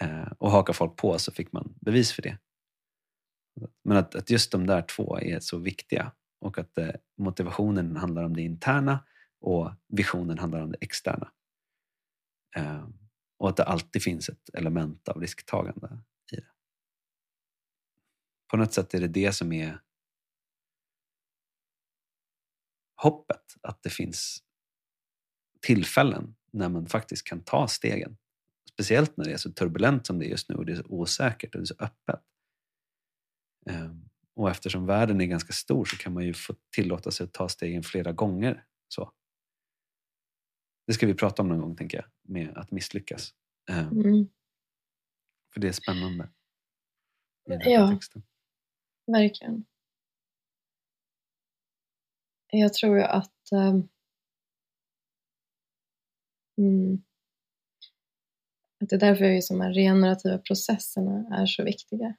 Eh, 0.00 0.32
och 0.38 0.50
hakar 0.50 0.72
folk 0.72 0.96
på 0.96 1.18
så 1.18 1.32
fick 1.32 1.52
man 1.52 1.74
bevis 1.80 2.12
för 2.12 2.22
det. 2.22 2.38
Men 3.84 3.96
att, 3.96 4.14
att 4.14 4.30
just 4.30 4.52
de 4.52 4.66
där 4.66 4.82
två 4.82 5.18
är 5.18 5.40
så 5.40 5.58
viktiga 5.58 6.12
och 6.40 6.58
att 6.58 6.78
eh, 6.78 6.90
motivationen 7.18 7.96
handlar 7.96 8.24
om 8.24 8.36
det 8.36 8.42
interna 8.42 9.04
och 9.40 9.72
visionen 9.88 10.38
handlar 10.38 10.60
om 10.60 10.72
det 10.72 10.78
externa. 10.80 11.32
Eh, 12.56 12.88
och 13.38 13.48
att 13.48 13.56
det 13.56 13.64
alltid 13.64 14.02
finns 14.02 14.28
ett 14.28 14.50
element 14.54 15.08
av 15.08 15.20
risktagande 15.20 15.98
i 16.32 16.36
det. 16.36 16.50
På 18.50 18.56
något 18.56 18.72
sätt 18.72 18.94
är 18.94 19.00
det 19.00 19.08
det 19.08 19.32
som 19.32 19.52
är 19.52 19.80
hoppet, 23.02 23.54
att 23.62 23.82
det 23.82 23.90
finns 23.90 24.42
tillfällen 25.60 26.34
när 26.52 26.68
man 26.68 26.86
faktiskt 26.86 27.24
kan 27.26 27.40
ta 27.44 27.68
stegen. 27.68 28.16
Speciellt 28.72 29.16
när 29.16 29.24
det 29.24 29.32
är 29.32 29.36
så 29.36 29.52
turbulent 29.52 30.06
som 30.06 30.18
det 30.18 30.26
är 30.26 30.30
just 30.30 30.48
nu 30.48 30.54
och 30.54 30.66
det 30.66 30.72
är 30.72 30.76
så 30.76 30.84
osäkert 30.88 31.54
och 31.54 31.60
det 31.60 31.64
är 31.64 31.66
så 31.66 31.74
öppet. 31.78 32.20
Ehm, 33.66 34.04
Och 34.34 34.50
eftersom 34.50 34.86
världen 34.86 35.20
är 35.20 35.26
ganska 35.26 35.52
stor 35.52 35.84
så 35.84 35.96
kan 35.96 36.12
man 36.12 36.24
ju 36.26 36.34
få 36.34 36.54
tillåta 36.74 37.10
sig 37.10 37.24
att 37.24 37.32
ta 37.32 37.48
stegen 37.48 37.82
flera 37.82 38.12
gånger. 38.12 38.64
Så. 38.88 39.12
Det 40.86 40.92
ska 40.92 41.06
vi 41.06 41.14
prata 41.14 41.42
om 41.42 41.48
någon 41.48 41.58
gång, 41.60 41.76
tänker 41.76 41.98
jag, 41.98 42.06
med 42.22 42.56
att 42.58 42.70
misslyckas. 42.70 43.34
Ehm, 43.70 43.88
Mm, 43.88 44.28
För 45.54 45.60
det 45.60 45.68
är 45.68 45.72
spännande. 45.72 46.30
I 47.46 47.50
den 47.50 47.60
här 47.60 47.70
Ja. 47.70 47.86
kontexten. 47.86 48.22
verkligen. 49.06 49.64
Jag 52.52 52.74
tror 52.74 52.96
ju 52.96 53.02
att 53.02 53.48
um, 53.52 53.88
mm, 56.58 57.02
att 58.80 58.88
det 58.88 58.96
är 58.96 59.00
därför 59.00 59.24
ju 59.24 59.42
som 59.42 59.58
de 59.58 59.64
här 59.64 59.72
regenerativa 59.72 60.38
processerna 60.38 61.36
är 61.36 61.46
så 61.46 61.64
viktiga. 61.64 62.16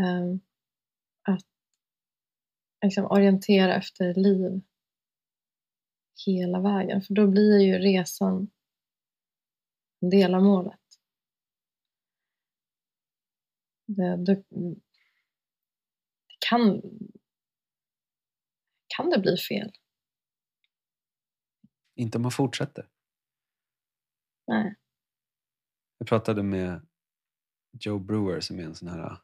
Um, 0.00 0.40
att 1.22 1.46
liksom 2.82 3.04
orientera 3.04 3.74
efter 3.74 4.14
liv 4.14 4.60
hela 6.26 6.60
vägen, 6.60 7.02
för 7.02 7.14
då 7.14 7.26
blir 7.26 7.58
ju 7.58 7.78
resan 7.78 8.50
en 10.00 10.10
del 10.10 10.34
av 10.34 10.42
målet. 10.42 10.80
Det, 13.86 14.16
det, 14.16 14.44
det 14.48 14.76
kan, 16.48 16.82
kan 18.96 19.10
det 19.10 19.18
bli 19.18 19.36
fel? 19.36 19.72
Inte 21.94 22.18
om 22.18 22.22
man 22.22 22.30
fortsätter. 22.30 22.88
Nej. 24.46 24.74
Jag 25.98 26.08
pratade 26.08 26.42
med 26.42 26.86
Joe 27.80 27.98
Brewer 27.98 28.40
som 28.40 28.58
är 28.58 28.62
en 28.62 28.74
sån 28.74 28.88
här 28.88 29.16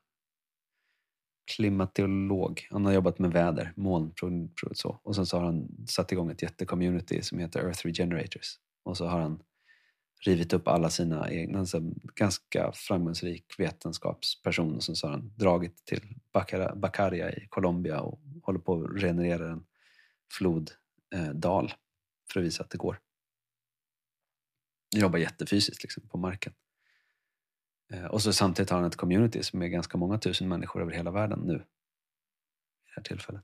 klimatolog. 1.53 2.67
Han 2.71 2.85
har 2.85 2.93
jobbat 2.93 3.19
med 3.19 3.33
väder, 3.33 3.73
molnprov 3.77 4.73
så. 4.73 5.01
Och 5.03 5.15
sen 5.15 5.27
så 5.27 5.39
har 5.39 5.45
han 5.45 5.87
satt 5.87 6.13
igång 6.13 6.31
ett 6.31 6.43
jättecommunity 6.43 7.23
som 7.23 7.39
heter 7.39 7.61
Earth 7.61 7.87
Regenerators. 7.87 8.59
Och 8.85 8.97
så 8.97 9.07
har 9.07 9.21
han 9.21 9.43
rivit 10.27 10.53
upp 10.53 10.69
alla 10.69 10.91
sina 10.91 11.31
egna, 11.31 11.59
alltså 11.59 11.81
ganska 12.15 12.73
framgångsrik 12.73 13.55
vetenskapsperson 13.59 14.77
och 14.77 14.85
sen 14.85 14.97
så 14.97 15.07
har 15.07 15.13
han 15.13 15.33
dragit 15.37 15.85
till 15.85 16.19
Bacaria 16.75 17.33
i 17.33 17.47
Colombia 17.49 18.01
och 18.01 18.21
håller 18.43 18.59
på 18.59 18.83
att 18.83 19.03
regenerera 19.03 19.51
en 19.51 19.67
floddal 20.33 21.65
eh, 21.65 21.73
för 22.33 22.41
att 22.41 22.47
visa 22.47 22.63
att 22.63 22.71
det 22.71 22.79
går. 22.79 23.01
Jobbar 24.97 25.19
jättefysiskt 25.19 25.83
liksom, 25.83 26.09
på 26.09 26.19
marken. 26.19 26.53
Eh, 27.93 28.05
och 28.05 28.23
så 28.23 28.33
samtidigt 28.33 28.71
har 28.71 28.79
han 28.79 28.87
ett 28.87 28.97
community 28.97 29.43
som 29.43 29.63
är 29.63 29.67
ganska 29.67 29.99
många 29.99 30.19
tusen 30.19 30.49
människor 30.49 30.83
över 30.83 30.93
hela 30.93 31.11
världen 31.11 31.39
nu. 31.39 31.55
I 31.55 31.59
det 31.59 32.93
här 32.97 33.03
tillfället. 33.03 33.43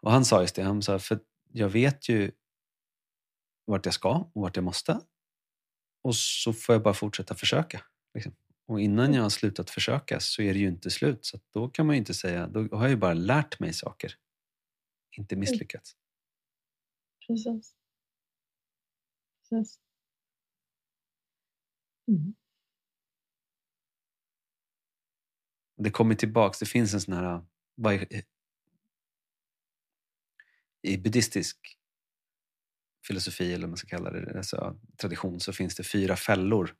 Och 0.00 0.12
han 0.12 0.24
sa 0.24 0.40
just 0.40 0.54
det, 0.54 0.62
han 0.62 0.82
sa, 0.82 0.98
för 0.98 1.20
jag 1.52 1.68
vet 1.68 2.08
ju 2.08 2.32
vart 3.64 3.84
jag 3.84 3.94
ska 3.94 4.30
och 4.34 4.42
vart 4.42 4.56
jag 4.56 4.64
måste. 4.64 5.00
Och 6.02 6.16
så 6.16 6.52
får 6.52 6.74
jag 6.74 6.82
bara 6.82 6.94
fortsätta 6.94 7.34
försöka. 7.34 7.84
Liksom. 8.14 8.36
Och 8.66 8.80
innan 8.80 9.04
mm. 9.04 9.16
jag 9.16 9.22
har 9.22 9.30
slutat 9.30 9.70
försöka 9.70 10.20
så 10.20 10.42
är 10.42 10.54
det 10.54 10.60
ju 10.60 10.68
inte 10.68 10.90
slut. 10.90 11.24
Så 11.24 11.40
då 11.50 11.68
kan 11.68 11.86
man 11.86 11.96
inte 11.96 12.14
säga, 12.14 12.46
då 12.46 12.60
har 12.60 12.82
jag 12.82 12.90
ju 12.90 12.96
bara 12.96 13.14
lärt 13.14 13.60
mig 13.60 13.72
saker. 13.72 14.14
Inte 15.16 15.34
mm. 15.34 15.40
misslyckats. 15.40 15.96
Precis. 17.26 17.76
Precis. 19.48 19.80
Mm. 22.08 22.34
Det 25.76 25.90
kommer 25.90 26.14
tillbaks, 26.14 26.58
det 26.58 26.66
finns 26.66 26.94
en 26.94 27.00
sån 27.00 27.14
här... 27.14 27.42
I 30.82 30.96
buddhistisk 30.98 31.78
filosofi, 33.06 33.52
eller 33.52 33.62
vad 33.62 33.70
man 33.70 33.76
ska 33.76 33.88
kalla 33.88 34.10
det, 34.10 34.36
alltså 34.36 34.78
tradition, 34.96 35.40
så 35.40 35.52
finns 35.52 35.74
det 35.74 35.84
fyra 35.84 36.16
fällor 36.16 36.74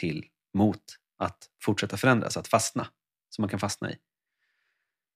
till 0.00 0.26
mot 0.54 0.98
att 1.18 1.50
fortsätta 1.62 1.96
förändras, 1.96 2.36
att 2.36 2.48
fastna, 2.48 2.88
som 3.28 3.42
man 3.42 3.48
kan 3.48 3.60
fastna 3.60 3.92
i. 3.92 3.98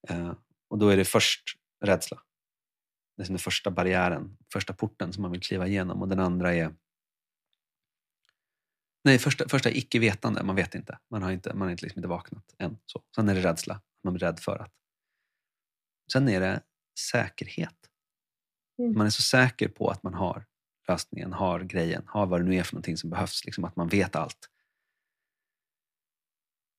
Eh, 0.08 0.32
och 0.68 0.78
då 0.78 0.88
är 0.88 0.96
det 0.96 1.04
först 1.04 1.42
rädsla. 1.84 2.22
Det 3.16 3.22
är 3.22 3.28
den 3.28 3.38
första 3.38 3.70
barriären, 3.70 4.36
första 4.52 4.72
porten 4.72 5.12
som 5.12 5.22
man 5.22 5.30
vill 5.30 5.40
kliva 5.40 5.66
igenom. 5.66 6.02
Och 6.02 6.08
den 6.08 6.20
andra 6.20 6.54
är 6.54 6.74
Nej, 9.06 9.18
första, 9.18 9.48
första 9.48 9.68
är 9.68 9.76
icke-vetande. 9.76 10.42
Man 10.42 10.56
vet 10.56 10.74
inte. 10.74 10.98
Man 11.10 11.22
har 11.22 11.30
inte, 11.30 11.54
man 11.54 11.68
har 11.68 11.72
liksom 11.72 11.98
inte 11.98 12.08
vaknat 12.08 12.54
än. 12.58 12.78
Så. 12.86 13.02
Sen 13.16 13.28
är 13.28 13.34
det 13.34 13.40
rädsla. 13.40 13.80
Man 14.04 14.14
blir 14.14 14.26
rädd 14.26 14.40
för 14.40 14.58
att. 14.58 14.72
Sen 16.12 16.28
är 16.28 16.40
det 16.40 16.62
säkerhet. 17.10 17.90
Mm. 18.78 18.94
Man 18.98 19.06
är 19.06 19.10
så 19.10 19.22
säker 19.22 19.68
på 19.68 19.88
att 19.90 20.02
man 20.02 20.14
har 20.14 20.46
lösningen, 20.88 21.32
har 21.32 21.60
grejen, 21.60 22.02
har 22.06 22.26
vad 22.26 22.40
det 22.40 22.44
nu 22.44 22.54
är 22.54 22.62
för 22.62 22.74
någonting 22.74 22.96
som 22.96 23.10
behövs. 23.10 23.44
Liksom 23.44 23.64
att 23.64 23.76
man 23.76 23.88
vet 23.88 24.16
allt. 24.16 24.50